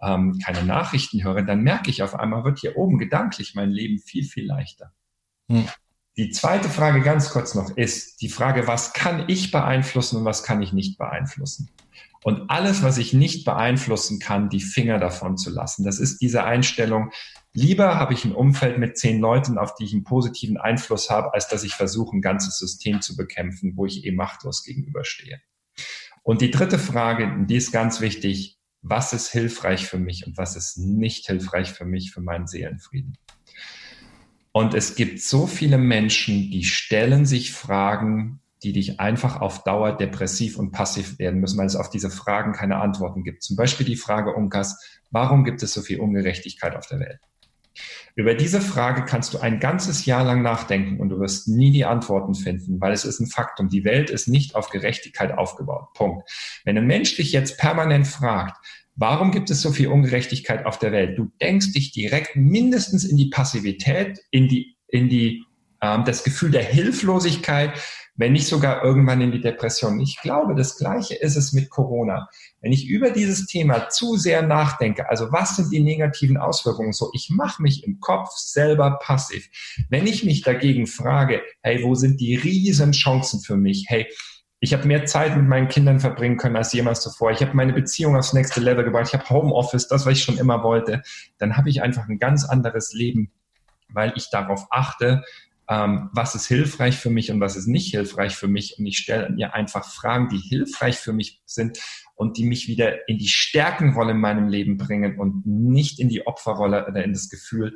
ähm, 0.00 0.38
keine 0.44 0.64
Nachrichten 0.64 1.22
höre, 1.22 1.42
dann 1.42 1.62
merke 1.62 1.90
ich 1.90 2.02
auf 2.02 2.14
einmal, 2.14 2.44
wird 2.44 2.58
hier 2.58 2.76
oben 2.76 2.98
gedanklich 2.98 3.54
mein 3.54 3.70
Leben 3.70 3.98
viel, 3.98 4.24
viel 4.24 4.46
leichter. 4.46 4.92
Hm. 5.48 5.68
Die 6.16 6.30
zweite 6.30 6.68
Frage 6.68 7.00
ganz 7.00 7.30
kurz 7.30 7.54
noch 7.54 7.76
ist 7.76 8.22
die 8.22 8.28
Frage, 8.28 8.68
was 8.68 8.92
kann 8.92 9.28
ich 9.28 9.50
beeinflussen 9.50 10.18
und 10.18 10.24
was 10.24 10.44
kann 10.44 10.62
ich 10.62 10.72
nicht 10.72 10.96
beeinflussen? 10.96 11.70
Und 12.22 12.48
alles, 12.50 12.82
was 12.82 12.98
ich 12.98 13.12
nicht 13.12 13.44
beeinflussen 13.44 14.20
kann, 14.20 14.48
die 14.48 14.60
Finger 14.60 14.98
davon 14.98 15.36
zu 15.36 15.50
lassen. 15.50 15.84
Das 15.84 15.98
ist 15.98 16.22
diese 16.22 16.44
Einstellung. 16.44 17.10
Lieber 17.52 17.96
habe 17.96 18.14
ich 18.14 18.24
ein 18.24 18.32
Umfeld 18.32 18.78
mit 18.78 18.96
zehn 18.96 19.20
Leuten, 19.20 19.58
auf 19.58 19.74
die 19.74 19.84
ich 19.84 19.92
einen 19.92 20.04
positiven 20.04 20.56
Einfluss 20.56 21.10
habe, 21.10 21.34
als 21.34 21.48
dass 21.48 21.64
ich 21.64 21.74
versuche, 21.74 22.16
ein 22.16 22.22
ganzes 22.22 22.58
System 22.58 23.00
zu 23.02 23.16
bekämpfen, 23.16 23.72
wo 23.76 23.84
ich 23.84 24.06
eh 24.06 24.12
machtlos 24.12 24.64
gegenüberstehe. 24.64 25.40
Und 26.22 26.40
die 26.40 26.50
dritte 26.50 26.78
Frage, 26.78 27.44
die 27.46 27.56
ist 27.56 27.72
ganz 27.72 28.00
wichtig 28.00 28.58
was 28.84 29.14
ist 29.14 29.28
hilfreich 29.30 29.86
für 29.86 29.98
mich 29.98 30.26
und 30.26 30.36
was 30.36 30.56
ist 30.56 30.76
nicht 30.76 31.26
hilfreich 31.26 31.72
für 31.72 31.86
mich, 31.86 32.12
für 32.12 32.20
meinen 32.20 32.46
Seelenfrieden. 32.46 33.16
Und 34.52 34.74
es 34.74 34.94
gibt 34.94 35.20
so 35.20 35.46
viele 35.46 35.78
Menschen, 35.78 36.50
die 36.50 36.64
stellen 36.64 37.26
sich 37.26 37.52
Fragen, 37.52 38.40
die 38.62 38.72
dich 38.72 39.00
einfach 39.00 39.40
auf 39.40 39.64
Dauer 39.64 39.96
depressiv 39.96 40.58
und 40.58 40.70
passiv 40.70 41.18
werden 41.18 41.40
müssen, 41.40 41.58
weil 41.58 41.66
es 41.66 41.76
auf 41.76 41.90
diese 41.90 42.10
Fragen 42.10 42.52
keine 42.52 42.76
Antworten 42.76 43.24
gibt. 43.24 43.42
Zum 43.42 43.56
Beispiel 43.56 43.86
die 43.86 43.96
Frage, 43.96 44.34
Unkas, 44.34 44.78
warum 45.10 45.44
gibt 45.44 45.62
es 45.62 45.72
so 45.72 45.80
viel 45.80 45.98
Ungerechtigkeit 45.98 46.76
auf 46.76 46.86
der 46.86 47.00
Welt? 47.00 47.20
Über 48.14 48.34
diese 48.34 48.60
Frage 48.60 49.04
kannst 49.04 49.34
du 49.34 49.38
ein 49.38 49.60
ganzes 49.60 50.06
Jahr 50.06 50.24
lang 50.24 50.42
nachdenken 50.42 51.00
und 51.00 51.08
du 51.08 51.18
wirst 51.18 51.48
nie 51.48 51.72
die 51.72 51.84
Antworten 51.84 52.34
finden, 52.34 52.80
weil 52.80 52.92
es 52.92 53.04
ist 53.04 53.20
ein 53.20 53.26
Faktum. 53.26 53.68
Die 53.68 53.84
Welt 53.84 54.10
ist 54.10 54.28
nicht 54.28 54.54
auf 54.54 54.70
Gerechtigkeit 54.70 55.36
aufgebaut. 55.36 55.92
Punkt. 55.94 56.30
Wenn 56.64 56.78
ein 56.78 56.86
Mensch 56.86 57.16
dich 57.16 57.32
jetzt 57.32 57.58
permanent 57.58 58.06
fragt, 58.06 58.56
warum 58.94 59.32
gibt 59.32 59.50
es 59.50 59.60
so 59.60 59.72
viel 59.72 59.88
Ungerechtigkeit 59.88 60.66
auf 60.66 60.78
der 60.78 60.92
Welt? 60.92 61.18
Du 61.18 61.32
denkst 61.40 61.72
dich 61.72 61.92
direkt 61.92 62.36
mindestens 62.36 63.04
in 63.04 63.16
die 63.16 63.30
Passivität, 63.30 64.20
in 64.30 64.48
die, 64.48 64.76
in 64.88 65.08
die 65.08 65.44
ähm, 65.80 66.04
das 66.04 66.24
Gefühl 66.24 66.50
der 66.50 66.64
Hilflosigkeit, 66.64 67.72
wenn 68.16 68.32
nicht 68.32 68.46
sogar 68.46 68.84
irgendwann 68.84 69.20
in 69.20 69.32
die 69.32 69.40
Depression. 69.40 70.00
Ich 70.00 70.20
glaube, 70.20 70.54
das 70.54 70.76
Gleiche 70.76 71.14
ist 71.14 71.36
es 71.36 71.52
mit 71.52 71.70
Corona. 71.70 72.28
Wenn 72.60 72.72
ich 72.72 72.86
über 72.88 73.10
dieses 73.10 73.46
Thema 73.46 73.88
zu 73.88 74.16
sehr 74.16 74.42
nachdenke, 74.42 75.08
also 75.10 75.32
was 75.32 75.56
sind 75.56 75.72
die 75.72 75.80
negativen 75.80 76.36
Auswirkungen 76.36 76.92
so, 76.92 77.10
ich 77.12 77.30
mache 77.30 77.60
mich 77.62 77.84
im 77.84 78.00
Kopf 78.00 78.30
selber 78.36 78.98
passiv. 79.02 79.48
Wenn 79.90 80.06
ich 80.06 80.24
mich 80.24 80.42
dagegen 80.42 80.86
frage, 80.86 81.42
hey, 81.62 81.82
wo 81.82 81.94
sind 81.94 82.20
die 82.20 82.36
riesen 82.36 82.92
Chancen 82.92 83.40
für 83.40 83.56
mich? 83.56 83.86
Hey, 83.88 84.06
ich 84.60 84.72
habe 84.72 84.86
mehr 84.86 85.04
Zeit 85.04 85.36
mit 85.36 85.46
meinen 85.46 85.68
Kindern 85.68 86.00
verbringen 86.00 86.38
können 86.38 86.56
als 86.56 86.72
jemals 86.72 87.02
zuvor. 87.02 87.32
Ich 87.32 87.42
habe 87.42 87.54
meine 87.54 87.74
Beziehung 87.74 88.16
aufs 88.16 88.32
nächste 88.32 88.60
Level 88.60 88.84
gebracht. 88.84 89.08
Ich 89.08 89.12
habe 89.12 89.28
Homeoffice, 89.28 89.88
das, 89.88 90.06
was 90.06 90.14
ich 90.14 90.22
schon 90.22 90.38
immer 90.38 90.62
wollte. 90.62 91.02
Dann 91.36 91.58
habe 91.58 91.68
ich 91.68 91.82
einfach 91.82 92.08
ein 92.08 92.18
ganz 92.18 92.46
anderes 92.46 92.94
Leben, 92.94 93.30
weil 93.88 94.14
ich 94.16 94.30
darauf 94.30 94.66
achte, 94.70 95.22
ähm, 95.68 96.10
was 96.12 96.34
ist 96.34 96.46
hilfreich 96.46 96.96
für 96.96 97.10
mich 97.10 97.30
und 97.30 97.40
was 97.40 97.56
ist 97.56 97.66
nicht 97.66 97.90
hilfreich 97.90 98.36
für 98.36 98.48
mich. 98.48 98.76
Und 98.78 98.86
ich 98.86 98.98
stelle 98.98 99.30
mir 99.30 99.54
einfach 99.54 99.84
Fragen, 99.84 100.28
die 100.28 100.38
hilfreich 100.38 100.96
für 100.98 101.12
mich 101.12 101.42
sind 101.46 101.78
und 102.14 102.36
die 102.36 102.44
mich 102.44 102.68
wieder 102.68 103.08
in 103.08 103.18
die 103.18 103.28
Stärkenrolle 103.28 104.12
in 104.12 104.20
meinem 104.20 104.48
Leben 104.48 104.76
bringen 104.76 105.18
und 105.18 105.46
nicht 105.46 105.98
in 106.00 106.08
die 106.08 106.26
Opferrolle 106.26 106.86
oder 106.86 107.04
in 107.04 107.12
das 107.12 107.28
Gefühl, 107.28 107.74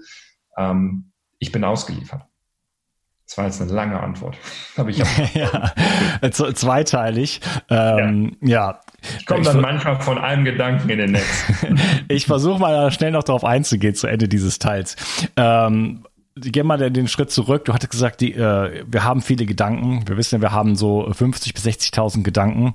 ähm, 0.56 1.12
ich 1.38 1.52
bin 1.52 1.64
ausgeliefert. 1.64 2.24
Das 3.26 3.36
war 3.36 3.44
jetzt 3.44 3.60
eine 3.60 3.70
lange 3.72 4.00
Antwort. 4.00 4.36
Habe 4.76 4.90
ich 4.90 4.98
ja, 5.34 5.72
zweiteilig. 6.30 7.40
Ähm, 7.68 8.36
ja. 8.40 8.48
ja. 8.48 8.80
Ich 9.18 9.26
komme 9.26 9.42
dann 9.42 9.60
manchmal 9.60 10.00
von 10.00 10.18
einem 10.18 10.44
Gedanken 10.44 10.88
in 10.88 10.98
den 10.98 11.12
Netz. 11.12 11.44
ich 12.08 12.26
versuche 12.26 12.58
mal 12.58 12.90
schnell 12.90 13.12
noch 13.12 13.22
darauf 13.22 13.44
einzugehen 13.44 13.94
zu 13.94 14.06
Ende 14.06 14.28
dieses 14.28 14.58
Teils. 14.58 14.96
Ähm, 15.36 16.04
geh 16.40 16.62
mal 16.62 16.90
den 16.90 17.08
Schritt 17.08 17.30
zurück. 17.30 17.64
Du 17.64 17.74
hattest 17.74 17.90
gesagt, 17.90 18.20
die, 18.20 18.34
äh, 18.34 18.84
wir 18.86 19.04
haben 19.04 19.20
viele 19.22 19.46
Gedanken. 19.46 20.06
Wir 20.06 20.16
wissen 20.16 20.36
ja, 20.36 20.40
wir 20.40 20.52
haben 20.52 20.76
so 20.76 21.08
50 21.12 21.54
bis 21.54 21.64
60.000 21.64 22.22
Gedanken. 22.22 22.74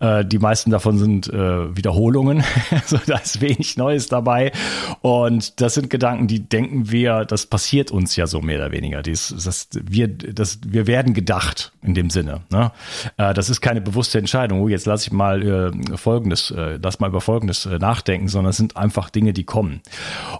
Äh, 0.00 0.24
die 0.24 0.38
meisten 0.38 0.70
davon 0.70 0.98
sind 0.98 1.28
äh, 1.28 1.76
Wiederholungen. 1.76 2.44
also 2.70 2.98
da 3.06 3.18
ist 3.18 3.40
wenig 3.40 3.76
Neues 3.76 4.08
dabei. 4.08 4.52
Und 5.00 5.60
das 5.60 5.74
sind 5.74 5.90
Gedanken, 5.90 6.26
die 6.26 6.48
denken 6.48 6.90
wir, 6.90 7.24
das 7.24 7.46
passiert 7.46 7.90
uns 7.90 8.16
ja 8.16 8.26
so 8.26 8.40
mehr 8.40 8.58
oder 8.58 8.72
weniger. 8.72 9.02
Dies, 9.02 9.34
das, 9.44 9.68
wir, 9.72 10.08
das, 10.08 10.60
wir 10.66 10.86
werden 10.86 11.14
gedacht 11.14 11.72
in 11.82 11.94
dem 11.94 12.10
Sinne. 12.10 12.42
Ne? 12.50 12.72
Äh, 13.16 13.34
das 13.34 13.50
ist 13.50 13.60
keine 13.60 13.80
bewusste 13.80 14.18
Entscheidung. 14.18 14.60
Oh, 14.60 14.68
jetzt 14.68 14.86
lasse 14.86 15.08
ich 15.08 15.12
mal 15.12 15.42
äh, 15.42 15.96
Folgendes, 15.96 16.50
äh, 16.50 16.78
lass 16.82 17.00
mal 17.00 17.08
über 17.08 17.20
Folgendes 17.20 17.66
nachdenken, 17.66 18.28
sondern 18.28 18.50
es 18.50 18.56
sind 18.56 18.76
einfach 18.76 19.10
Dinge, 19.10 19.32
die 19.32 19.44
kommen. 19.44 19.80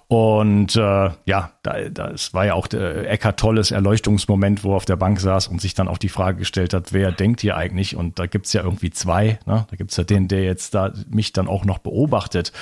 Und 0.08 0.74
ja, 0.74 1.53
da, 1.64 1.88
das 1.88 2.35
war 2.35 2.46
ja 2.46 2.55
auch 2.55 2.66
der 2.66 3.11
Eckart 3.11 3.40
Tolles 3.40 3.70
Erleuchtungsmoment, 3.70 4.62
wo 4.64 4.72
er 4.72 4.77
auf 4.77 4.85
der 4.85 4.96
Bank 4.96 5.18
saß 5.18 5.48
und 5.48 5.61
sich 5.61 5.74
dann 5.74 5.88
auch 5.88 5.98
die 5.98 6.11
Frage 6.11 6.38
gestellt 6.38 6.74
hat, 6.74 6.92
wer 6.92 7.11
denkt 7.11 7.40
hier 7.40 7.57
eigentlich? 7.57 7.96
Und 7.96 8.18
da 8.18 8.27
gibt's 8.27 8.53
ja 8.53 8.62
irgendwie 8.62 8.90
zwei. 8.90 9.38
Ne? 9.46 9.66
Da 9.70 9.77
gibt's 9.77 9.96
ja 9.96 10.05
den, 10.05 10.29
der 10.29 10.44
jetzt 10.44 10.74
da 10.74 10.92
mich 11.09 11.33
dann 11.33 11.48
auch 11.48 11.64
noch 11.64 11.79
beobachtet. 11.79 12.53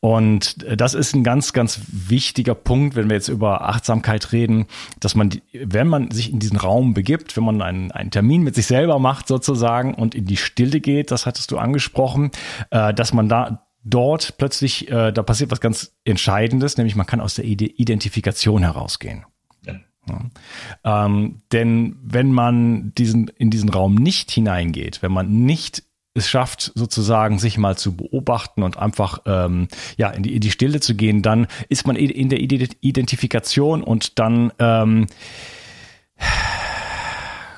Und 0.00 0.56
das 0.80 0.94
ist 0.94 1.14
ein 1.14 1.24
ganz, 1.24 1.52
ganz 1.52 1.80
wichtiger 1.88 2.54
Punkt, 2.54 2.96
wenn 2.96 3.08
wir 3.08 3.16
jetzt 3.16 3.28
über 3.28 3.68
Achtsamkeit 3.68 4.32
reden, 4.32 4.66
dass 5.00 5.14
man, 5.14 5.30
wenn 5.52 5.88
man 5.88 6.10
sich 6.10 6.32
in 6.32 6.40
diesen 6.40 6.58
Raum 6.58 6.94
begibt, 6.94 7.36
wenn 7.36 7.44
man 7.44 7.62
einen, 7.62 7.92
einen 7.92 8.10
Termin 8.10 8.42
mit 8.42 8.56
sich 8.56 8.66
selber 8.66 8.98
macht 8.98 9.28
sozusagen 9.28 9.94
und 9.94 10.14
in 10.14 10.26
die 10.26 10.36
Stille 10.36 10.80
geht, 10.80 11.10
das 11.12 11.26
hattest 11.26 11.52
du 11.52 11.58
angesprochen, 11.58 12.30
äh, 12.70 12.92
dass 12.92 13.12
man 13.12 13.28
da 13.28 13.65
dort 13.86 14.36
plötzlich, 14.36 14.90
äh, 14.90 15.12
da 15.12 15.22
passiert 15.22 15.50
was 15.50 15.60
ganz 15.60 15.96
Entscheidendes, 16.04 16.76
nämlich 16.76 16.96
man 16.96 17.06
kann 17.06 17.20
aus 17.20 17.34
der 17.34 17.44
Identifikation 17.44 18.62
herausgehen. 18.62 19.24
Ja. 19.64 19.74
Ja. 20.08 21.06
Ähm, 21.06 21.42
denn 21.52 21.96
wenn 22.02 22.30
man 22.32 22.92
diesen, 22.94 23.28
in 23.28 23.50
diesen 23.50 23.68
Raum 23.70 23.94
nicht 23.94 24.30
hineingeht, 24.30 25.02
wenn 25.02 25.12
man 25.12 25.44
nicht 25.44 25.82
es 26.14 26.28
schafft, 26.28 26.72
sozusagen 26.74 27.38
sich 27.38 27.58
mal 27.58 27.76
zu 27.76 27.94
beobachten 27.94 28.62
und 28.62 28.78
einfach 28.78 29.20
ähm, 29.26 29.68
ja 29.98 30.08
in 30.10 30.22
die, 30.22 30.34
in 30.34 30.40
die 30.40 30.50
Stille 30.50 30.80
zu 30.80 30.94
gehen, 30.94 31.22
dann 31.22 31.46
ist 31.68 31.86
man 31.86 31.96
in 31.96 32.28
der 32.28 32.40
Identifikation 32.40 33.82
und 33.82 34.18
dann 34.18 34.52
ähm, 34.58 35.06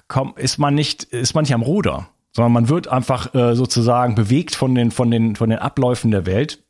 komm, 0.08 0.34
ist 0.36 0.58
man 0.58 0.74
nicht, 0.74 1.04
ist 1.04 1.34
man 1.34 1.42
nicht 1.42 1.54
am 1.54 1.62
Ruder 1.62 2.08
sondern 2.38 2.52
man 2.52 2.68
wird 2.68 2.86
einfach 2.86 3.34
äh, 3.34 3.56
sozusagen 3.56 4.14
bewegt 4.14 4.54
von 4.54 4.72
den, 4.72 4.92
von 4.92 5.10
den, 5.10 5.34
von 5.34 5.50
den 5.50 5.58
Abläufen 5.58 6.12
der 6.12 6.24
Welt 6.24 6.62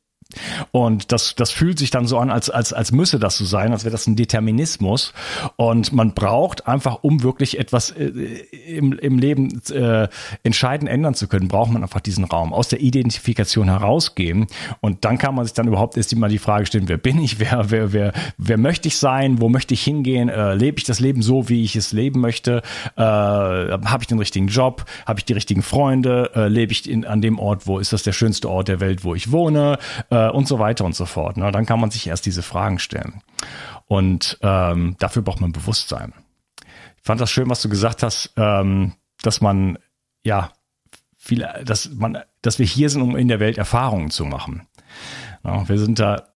und 0.72 1.10
das, 1.10 1.34
das 1.36 1.50
fühlt 1.50 1.78
sich 1.78 1.90
dann 1.90 2.06
so 2.06 2.18
an, 2.18 2.30
als, 2.30 2.50
als, 2.50 2.74
als 2.74 2.92
müsse 2.92 3.18
das 3.18 3.38
so 3.38 3.46
sein, 3.46 3.72
als 3.72 3.84
wäre 3.84 3.92
das 3.92 4.06
ein 4.06 4.14
Determinismus. 4.14 5.14
Und 5.56 5.92
man 5.92 6.12
braucht 6.12 6.68
einfach, 6.68 6.98
um 7.02 7.22
wirklich 7.22 7.58
etwas 7.58 7.90
äh, 7.92 8.04
im, 8.66 8.92
im 8.92 9.18
Leben 9.18 9.62
äh, 9.70 10.08
entscheidend 10.42 10.90
ändern 10.90 11.14
zu 11.14 11.28
können, 11.28 11.48
braucht 11.48 11.72
man 11.72 11.82
einfach 11.82 12.00
diesen 12.00 12.24
Raum, 12.24 12.52
aus 12.52 12.68
der 12.68 12.80
Identifikation 12.80 13.68
herausgehen. 13.68 14.48
Und 14.80 15.06
dann 15.06 15.16
kann 15.16 15.34
man 15.34 15.46
sich 15.46 15.54
dann 15.54 15.66
überhaupt 15.66 15.96
erst 15.96 16.12
immer 16.12 16.28
die 16.28 16.38
Frage 16.38 16.66
stellen, 16.66 16.88
wer 16.88 16.98
bin 16.98 17.18
ich, 17.22 17.40
wer, 17.40 17.70
wer, 17.70 17.92
wer, 17.94 18.12
wer 18.36 18.58
möchte 18.58 18.88
ich 18.88 18.98
sein, 18.98 19.40
wo 19.40 19.48
möchte 19.48 19.72
ich 19.72 19.82
hingehen, 19.82 20.28
äh, 20.28 20.54
lebe 20.54 20.76
ich 20.76 20.84
das 20.84 21.00
Leben 21.00 21.22
so, 21.22 21.48
wie 21.48 21.64
ich 21.64 21.74
es 21.74 21.92
leben 21.92 22.20
möchte, 22.20 22.62
äh, 22.96 23.00
habe 23.02 23.98
ich 24.00 24.08
den 24.08 24.18
richtigen 24.18 24.48
Job, 24.48 24.84
habe 25.06 25.20
ich 25.20 25.24
die 25.24 25.32
richtigen 25.32 25.62
Freunde, 25.62 26.32
äh, 26.34 26.48
lebe 26.48 26.72
ich 26.72 26.88
in, 26.88 27.06
an 27.06 27.22
dem 27.22 27.38
Ort, 27.38 27.66
wo 27.66 27.78
ist 27.78 27.94
das 27.94 28.02
der 28.02 28.12
schönste 28.12 28.50
Ort 28.50 28.68
der 28.68 28.80
Welt, 28.80 29.04
wo 29.04 29.14
ich 29.14 29.32
wohne, 29.32 29.78
äh, 30.10 30.17
äh, 30.18 30.30
und 30.30 30.48
so 30.48 30.58
weiter 30.58 30.84
und 30.84 30.94
so 30.94 31.06
fort. 31.06 31.36
Ne? 31.36 31.50
Dann 31.52 31.66
kann 31.66 31.80
man 31.80 31.90
sich 31.90 32.06
erst 32.06 32.26
diese 32.26 32.42
Fragen 32.42 32.78
stellen. 32.78 33.22
Und 33.86 34.38
ähm, 34.42 34.96
dafür 34.98 35.22
braucht 35.22 35.40
man 35.40 35.52
Bewusstsein. 35.52 36.12
Ich 36.96 37.04
fand 37.04 37.20
das 37.20 37.30
schön, 37.30 37.48
was 37.48 37.62
du 37.62 37.68
gesagt 37.68 38.02
hast, 38.02 38.32
ähm, 38.36 38.94
dass 39.22 39.40
man 39.40 39.78
ja 40.24 40.50
viel, 41.16 41.48
dass 41.64 41.90
man, 41.90 42.18
dass 42.42 42.58
wir 42.58 42.66
hier 42.66 42.90
sind, 42.90 43.02
um 43.02 43.16
in 43.16 43.28
der 43.28 43.40
Welt 43.40 43.58
Erfahrungen 43.58 44.10
zu 44.10 44.24
machen. 44.24 44.66
Ja, 45.44 45.68
wir 45.68 45.78
sind 45.78 45.98
da, 45.98 46.28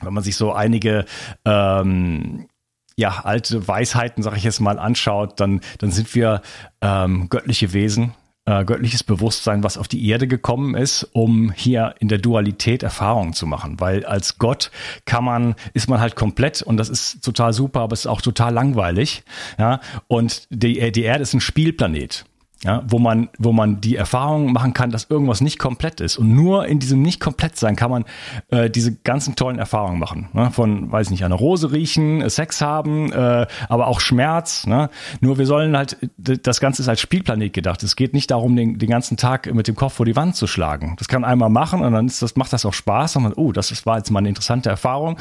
wenn 0.00 0.14
man 0.14 0.24
sich 0.24 0.36
so 0.36 0.52
einige 0.52 1.04
ähm, 1.44 2.48
ja, 2.96 3.20
alte 3.24 3.68
Weisheiten, 3.68 4.22
sag 4.22 4.36
ich 4.36 4.44
jetzt 4.44 4.60
mal, 4.60 4.78
anschaut, 4.78 5.38
dann, 5.38 5.60
dann 5.78 5.90
sind 5.90 6.14
wir 6.14 6.40
ähm, 6.80 7.28
göttliche 7.28 7.72
Wesen, 7.72 8.14
äh, 8.46 8.64
göttliches 8.64 9.02
Bewusstsein, 9.02 9.62
was 9.62 9.76
auf 9.76 9.88
die 9.88 10.08
Erde 10.08 10.26
gekommen 10.26 10.74
ist, 10.74 11.08
um 11.12 11.52
hier 11.52 11.94
in 11.98 12.08
der 12.08 12.18
Dualität 12.18 12.82
Erfahrungen 12.82 13.32
zu 13.32 13.46
machen. 13.46 13.80
Weil 13.80 14.04
als 14.06 14.38
Gott 14.38 14.70
kann 15.04 15.24
man, 15.24 15.54
ist 15.74 15.88
man 15.88 16.00
halt 16.00 16.16
komplett 16.16 16.62
und 16.62 16.76
das 16.76 16.88
ist 16.88 17.22
total 17.22 17.52
super, 17.52 17.80
aber 17.80 17.92
es 17.92 18.00
ist 18.00 18.06
auch 18.06 18.22
total 18.22 18.54
langweilig. 18.54 19.24
Ja, 19.58 19.80
und 20.08 20.46
die, 20.50 20.92
die 20.92 21.02
Erde 21.02 21.22
ist 21.22 21.34
ein 21.34 21.40
Spielplanet 21.40 22.24
ja, 22.66 22.82
wo 22.88 22.98
man, 22.98 23.28
wo 23.38 23.52
man 23.52 23.80
die 23.80 23.94
Erfahrung 23.94 24.52
machen 24.52 24.74
kann, 24.74 24.90
dass 24.90 25.08
irgendwas 25.08 25.40
nicht 25.40 25.60
komplett 25.60 26.00
ist. 26.00 26.18
Und 26.18 26.34
nur 26.34 26.66
in 26.66 26.80
diesem 26.80 27.00
nicht 27.00 27.20
komplett 27.20 27.56
sein 27.56 27.76
kann 27.76 27.92
man 27.92 28.04
äh, 28.48 28.68
diese 28.68 28.92
ganzen 28.92 29.36
tollen 29.36 29.60
Erfahrungen 29.60 30.00
machen. 30.00 30.28
Ne? 30.32 30.50
Von, 30.50 30.90
weiß 30.90 31.10
nicht, 31.10 31.24
eine 31.24 31.36
Rose 31.36 31.70
riechen, 31.70 32.22
äh, 32.22 32.28
Sex 32.28 32.60
haben, 32.60 33.12
äh, 33.12 33.46
aber 33.68 33.86
auch 33.86 34.00
Schmerz. 34.00 34.66
Ne? 34.66 34.90
Nur 35.20 35.38
wir 35.38 35.46
sollen 35.46 35.76
halt, 35.76 35.96
das 36.16 36.58
Ganze 36.58 36.82
ist 36.82 36.88
als 36.88 37.00
Spielplanet 37.00 37.52
gedacht. 37.52 37.84
Es 37.84 37.94
geht 37.94 38.14
nicht 38.14 38.32
darum, 38.32 38.56
den, 38.56 38.80
den 38.80 38.90
ganzen 38.90 39.16
Tag 39.16 39.54
mit 39.54 39.68
dem 39.68 39.76
Kopf 39.76 39.94
vor 39.94 40.06
die 40.06 40.16
Wand 40.16 40.34
zu 40.34 40.48
schlagen. 40.48 40.96
Das 40.98 41.06
kann 41.06 41.24
einmal 41.24 41.50
machen 41.50 41.82
und 41.82 41.92
dann 41.92 42.06
ist 42.06 42.20
das, 42.20 42.34
macht 42.34 42.52
das 42.52 42.66
auch 42.66 42.74
Spaß. 42.74 43.14
Und 43.14 43.22
man, 43.22 43.32
oh, 43.34 43.52
das 43.52 43.86
war 43.86 43.98
jetzt 43.98 44.10
mal 44.10 44.18
eine 44.18 44.28
interessante 44.28 44.70
Erfahrung. 44.70 45.18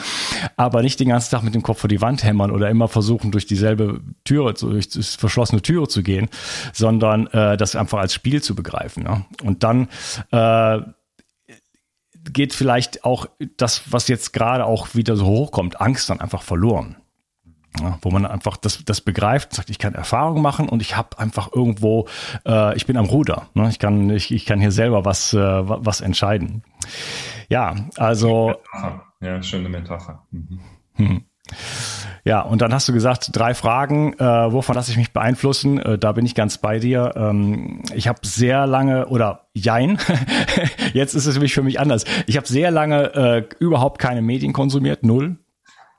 Aber 0.57 0.81
nicht 0.81 0.99
den 0.99 1.09
ganzen 1.09 1.29
Tag 1.29 1.43
mit 1.43 1.53
dem 1.53 1.61
Kopf 1.61 1.81
vor 1.81 1.89
die 1.89 2.01
Wand 2.01 2.23
hämmern 2.23 2.49
oder 2.49 2.71
immer 2.71 2.87
versuchen, 2.87 3.29
durch 3.29 3.45
dieselbe 3.45 4.01
Türe, 4.23 4.55
durch 4.55 4.89
verschlossene 5.19 5.61
Türe 5.61 5.87
zu 5.87 6.01
gehen, 6.01 6.27
sondern 6.73 7.27
äh, 7.35 7.57
das 7.57 7.75
einfach 7.75 7.99
als 7.99 8.13
Spiel 8.13 8.41
zu 8.41 8.55
begreifen. 8.55 9.03
Ne? 9.03 9.25
Und 9.43 9.63
dann 9.63 9.89
äh, 10.31 10.79
geht 12.31 12.53
vielleicht 12.53 13.03
auch 13.03 13.27
das, 13.57 13.91
was 13.91 14.07
jetzt 14.07 14.33
gerade 14.33 14.65
auch 14.65 14.95
wieder 14.95 15.15
so 15.17 15.25
hochkommt, 15.25 15.81
Angst 15.81 16.09
dann 16.09 16.21
einfach 16.21 16.41
verloren. 16.41 16.97
Ja, 17.81 17.99
wo 18.01 18.09
man 18.09 18.25
einfach 18.25 18.55
das, 18.55 18.85
das 18.85 19.01
begreift, 19.01 19.53
sagt, 19.53 19.69
ich 19.69 19.79
kann 19.79 19.95
Erfahrung 19.95 20.41
machen 20.41 20.69
und 20.69 20.81
ich 20.81 20.95
habe 20.95 21.19
einfach 21.19 21.51
irgendwo, 21.53 22.07
äh, 22.47 22.73
ich 22.77 22.85
bin 22.85 22.95
am 22.95 23.05
Ruder. 23.05 23.49
Ne? 23.53 23.67
Ich, 23.67 23.79
kann, 23.79 24.09
ich, 24.11 24.31
ich 24.31 24.45
kann 24.45 24.61
hier 24.61 24.71
selber 24.71 25.03
was, 25.03 25.33
äh, 25.33 25.37
was 25.37 25.99
entscheiden. 25.99 26.63
Ja, 27.49 27.75
also. 27.97 28.55
Ja, 29.19 29.43
schöne 29.43 29.67
Metapher. 29.67 30.25
Mhm. 30.31 30.59
Hm. 30.93 31.25
Ja, 32.23 32.41
und 32.41 32.61
dann 32.63 32.73
hast 32.73 32.89
du 32.89 32.93
gesagt, 32.93 33.29
drei 33.33 33.53
Fragen, 33.53 34.13
äh, 34.13 34.51
wovon 34.51 34.73
lasse 34.73 34.89
ich 34.89 34.97
mich 34.97 35.13
beeinflussen? 35.13 35.79
Äh, 35.79 35.99
da 35.99 36.11
bin 36.11 36.25
ich 36.25 36.33
ganz 36.33 36.57
bei 36.57 36.79
dir. 36.79 37.13
Ähm, 37.15 37.83
ich 37.93 38.07
habe 38.07 38.19
sehr 38.23 38.65
lange, 38.65 39.07
oder 39.07 39.47
jein, 39.53 39.99
jetzt 40.93 41.13
ist 41.13 41.27
es 41.27 41.35
nämlich 41.35 41.53
für 41.53 41.61
mich 41.61 41.79
anders. 41.79 42.03
Ich 42.25 42.35
habe 42.35 42.47
sehr 42.47 42.71
lange 42.71 43.13
äh, 43.13 43.43
überhaupt 43.59 43.99
keine 43.99 44.23
Medien 44.23 44.53
konsumiert, 44.53 45.03
null. 45.03 45.37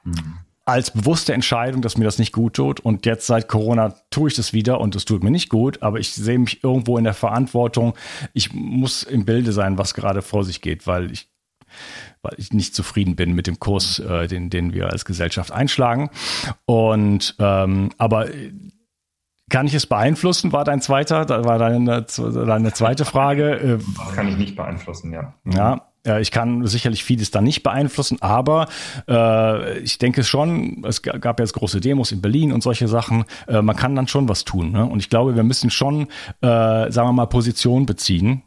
Mhm. 0.02 0.38
Als 0.64 0.90
bewusste 0.90 1.32
Entscheidung, 1.32 1.80
dass 1.80 1.96
mir 1.96 2.04
das 2.04 2.18
nicht 2.18 2.32
gut 2.32 2.54
tut. 2.54 2.80
Und 2.80 3.06
jetzt 3.06 3.28
seit 3.28 3.46
Corona 3.46 3.94
tue 4.10 4.28
ich 4.28 4.34
das 4.34 4.52
wieder 4.52 4.80
und 4.80 4.96
es 4.96 5.04
tut 5.04 5.22
mir 5.22 5.30
nicht 5.30 5.48
gut, 5.48 5.80
aber 5.80 6.00
ich 6.00 6.10
sehe 6.12 6.40
mich 6.40 6.64
irgendwo 6.64 6.98
in 6.98 7.04
der 7.04 7.14
Verantwortung. 7.14 7.94
Ich 8.32 8.52
muss 8.52 9.04
im 9.04 9.24
Bilde 9.24 9.52
sein, 9.52 9.78
was 9.78 9.94
gerade 9.94 10.22
vor 10.22 10.42
sich 10.42 10.60
geht, 10.60 10.88
weil 10.88 11.12
ich 11.12 11.28
weil 12.22 12.34
ich 12.38 12.52
nicht 12.52 12.74
zufrieden 12.74 13.16
bin 13.16 13.32
mit 13.32 13.46
dem 13.46 13.58
Kurs, 13.58 13.98
äh, 13.98 14.26
den, 14.28 14.50
den 14.50 14.72
wir 14.72 14.90
als 14.90 15.04
Gesellschaft 15.04 15.52
einschlagen. 15.52 16.10
Und 16.64 17.36
ähm, 17.38 17.90
aber 17.98 18.28
kann 19.48 19.66
ich 19.66 19.74
es 19.74 19.86
beeinflussen? 19.86 20.52
War 20.52 20.64
dein 20.64 20.80
zweiter, 20.80 21.24
da 21.24 21.44
war 21.44 21.58
deine, 21.58 22.04
deine 22.04 22.72
zweite 22.72 23.04
Frage. 23.04 23.78
Das 23.96 24.14
kann 24.14 24.26
ich 24.26 24.36
nicht 24.36 24.56
beeinflussen, 24.56 25.12
ja. 25.12 25.34
Ja, 26.06 26.20
ich 26.20 26.30
kann 26.30 26.64
sicherlich 26.68 27.02
vieles 27.02 27.32
da 27.32 27.40
nicht 27.40 27.64
beeinflussen, 27.64 28.18
aber 28.22 28.68
äh, 29.08 29.78
ich 29.80 29.98
denke 29.98 30.22
schon, 30.22 30.84
es 30.86 31.02
gab 31.02 31.40
jetzt 31.40 31.52
große 31.52 31.80
Demos 31.80 32.12
in 32.12 32.20
Berlin 32.20 32.52
und 32.52 32.62
solche 32.62 32.86
Sachen. 32.86 33.24
Äh, 33.48 33.60
man 33.60 33.74
kann 33.74 33.96
dann 33.96 34.06
schon 34.06 34.28
was 34.28 34.44
tun. 34.44 34.70
Ne? 34.70 34.86
Und 34.86 35.00
ich 35.00 35.10
glaube, 35.10 35.34
wir 35.34 35.42
müssen 35.42 35.68
schon, 35.68 36.02
äh, 36.42 36.90
sagen 36.92 37.08
wir 37.08 37.12
mal, 37.12 37.26
Position 37.26 37.86
beziehen. 37.86 38.42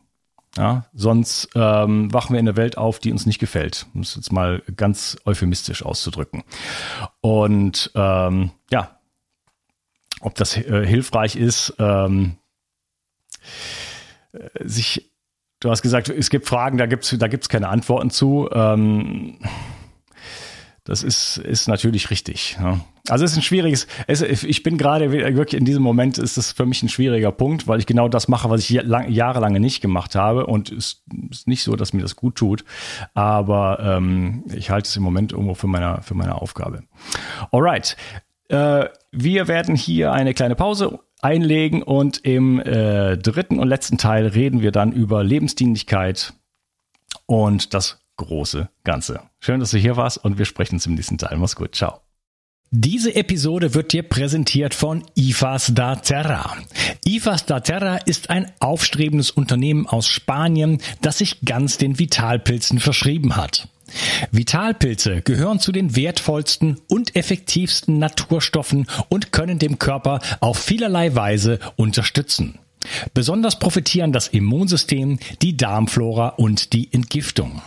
Ja, 0.57 0.85
sonst 0.93 1.49
ähm, 1.55 2.11
wachen 2.11 2.33
wir 2.33 2.39
in 2.39 2.45
der 2.45 2.57
Welt 2.57 2.77
auf, 2.77 2.99
die 2.99 3.11
uns 3.11 3.25
nicht 3.25 3.39
gefällt. 3.39 3.85
Um 3.93 4.01
es 4.01 4.15
jetzt 4.15 4.31
mal 4.31 4.63
ganz 4.75 5.17
euphemistisch 5.25 5.85
auszudrücken. 5.85 6.43
Und 7.21 7.91
ähm, 7.95 8.51
ja, 8.71 8.99
ob 10.21 10.35
das 10.35 10.57
äh, 10.57 10.85
hilfreich 10.85 11.35
ist, 11.35 11.75
ähm, 11.79 12.37
äh, 14.33 14.49
sich, 14.63 15.11
du 15.59 15.69
hast 15.69 15.81
gesagt, 15.81 16.09
es 16.09 16.29
gibt 16.29 16.47
Fragen, 16.47 16.77
da 16.77 16.87
gibt 16.87 17.03
es 17.03 17.17
da 17.17 17.27
gibt's 17.27 17.49
keine 17.49 17.69
Antworten 17.69 18.09
zu. 18.09 18.49
Ähm, 18.51 19.39
das 20.89 21.03
ist, 21.03 21.37
ist 21.37 21.67
natürlich 21.67 22.09
richtig. 22.09 22.57
Ja. 22.59 22.79
Also 23.09 23.23
es 23.23 23.33
ist 23.33 23.37
ein 23.37 23.43
schwieriges, 23.43 23.85
es, 24.07 24.23
ich 24.23 24.63
bin 24.63 24.79
gerade 24.79 25.11
wirklich 25.11 25.53
in 25.53 25.63
diesem 25.63 25.83
Moment 25.83 26.17
ist 26.17 26.35
das 26.35 26.51
für 26.51 26.65
mich 26.65 26.81
ein 26.81 26.89
schwieriger 26.89 27.31
Punkt, 27.31 27.67
weil 27.67 27.77
ich 27.77 27.85
genau 27.85 28.09
das 28.09 28.27
mache, 28.27 28.49
was 28.49 28.67
ich 28.67 28.81
lang, 28.81 29.07
jahrelang 29.11 29.53
nicht 29.53 29.81
gemacht 29.81 30.15
habe 30.15 30.47
und 30.47 30.71
es 30.71 31.03
ist 31.29 31.47
nicht 31.47 31.61
so, 31.61 31.75
dass 31.75 31.93
mir 31.93 32.01
das 32.01 32.15
gut 32.15 32.37
tut, 32.37 32.65
aber 33.13 33.79
ähm, 33.79 34.43
ich 34.51 34.71
halte 34.71 34.87
es 34.87 34.95
im 34.95 35.03
Moment 35.03 35.31
irgendwo 35.31 35.53
für 35.53 35.67
meine, 35.67 36.01
für 36.01 36.15
meine 36.15 36.41
Aufgabe. 36.41 36.81
Alright, 37.51 37.95
äh, 38.47 38.85
wir 39.11 39.47
werden 39.47 39.75
hier 39.75 40.11
eine 40.11 40.33
kleine 40.33 40.55
Pause 40.55 41.01
einlegen 41.21 41.83
und 41.83 42.17
im 42.25 42.59
äh, 42.59 43.15
dritten 43.15 43.59
und 43.59 43.67
letzten 43.67 43.99
Teil 43.99 44.25
reden 44.25 44.61
wir 44.61 44.71
dann 44.71 44.91
über 44.91 45.23
Lebensdienlichkeit 45.23 46.33
und 47.27 47.75
das 47.75 47.99
große 48.19 48.69
Ganze. 48.83 49.21
Schön, 49.39 49.59
dass 49.59 49.71
du 49.71 49.77
hier 49.77 49.97
warst 49.97 50.23
und 50.23 50.37
wir 50.37 50.45
sprechen 50.45 50.75
uns 50.75 50.85
im 50.85 50.93
nächsten 50.93 51.17
Teil. 51.17 51.37
Mach's 51.37 51.55
gut. 51.55 51.75
Ciao. 51.75 52.01
Diese 52.71 53.15
Episode 53.15 53.73
wird 53.73 53.93
dir 53.93 54.03
präsentiert 54.03 54.75
von 54.75 55.03
IFAS 55.15 55.71
da 55.73 55.95
Terra. 55.95 56.55
IFAS 57.03 57.47
da 57.47 57.61
Terra 57.61 57.97
ist 57.97 58.29
ein 58.29 58.51
aufstrebendes 58.59 59.31
Unternehmen 59.31 59.87
aus 59.87 60.05
Spanien, 60.05 60.79
das 61.01 61.17
sich 61.17 61.41
ganz 61.41 61.79
den 61.79 61.97
Vitalpilzen 61.97 62.79
verschrieben 62.79 63.35
hat. 63.35 63.67
Vitalpilze 64.31 65.23
gehören 65.23 65.59
zu 65.59 65.71
den 65.71 65.95
wertvollsten 65.95 66.79
und 66.87 67.15
effektivsten 67.15 67.97
Naturstoffen 67.97 68.85
und 69.09 69.31
können 69.31 69.57
dem 69.57 69.79
Körper 69.79 70.19
auf 70.39 70.59
vielerlei 70.59 71.15
Weise 71.15 71.57
unterstützen. 71.75 72.59
Besonders 73.15 73.57
profitieren 73.57 74.13
das 74.13 74.27
Immunsystem, 74.27 75.17
die 75.41 75.57
Darmflora 75.57 76.29
und 76.29 76.73
die 76.73 76.93
Entgiftung. 76.93 77.63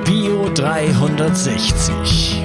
Bio 0.06 0.49
360 0.56 2.44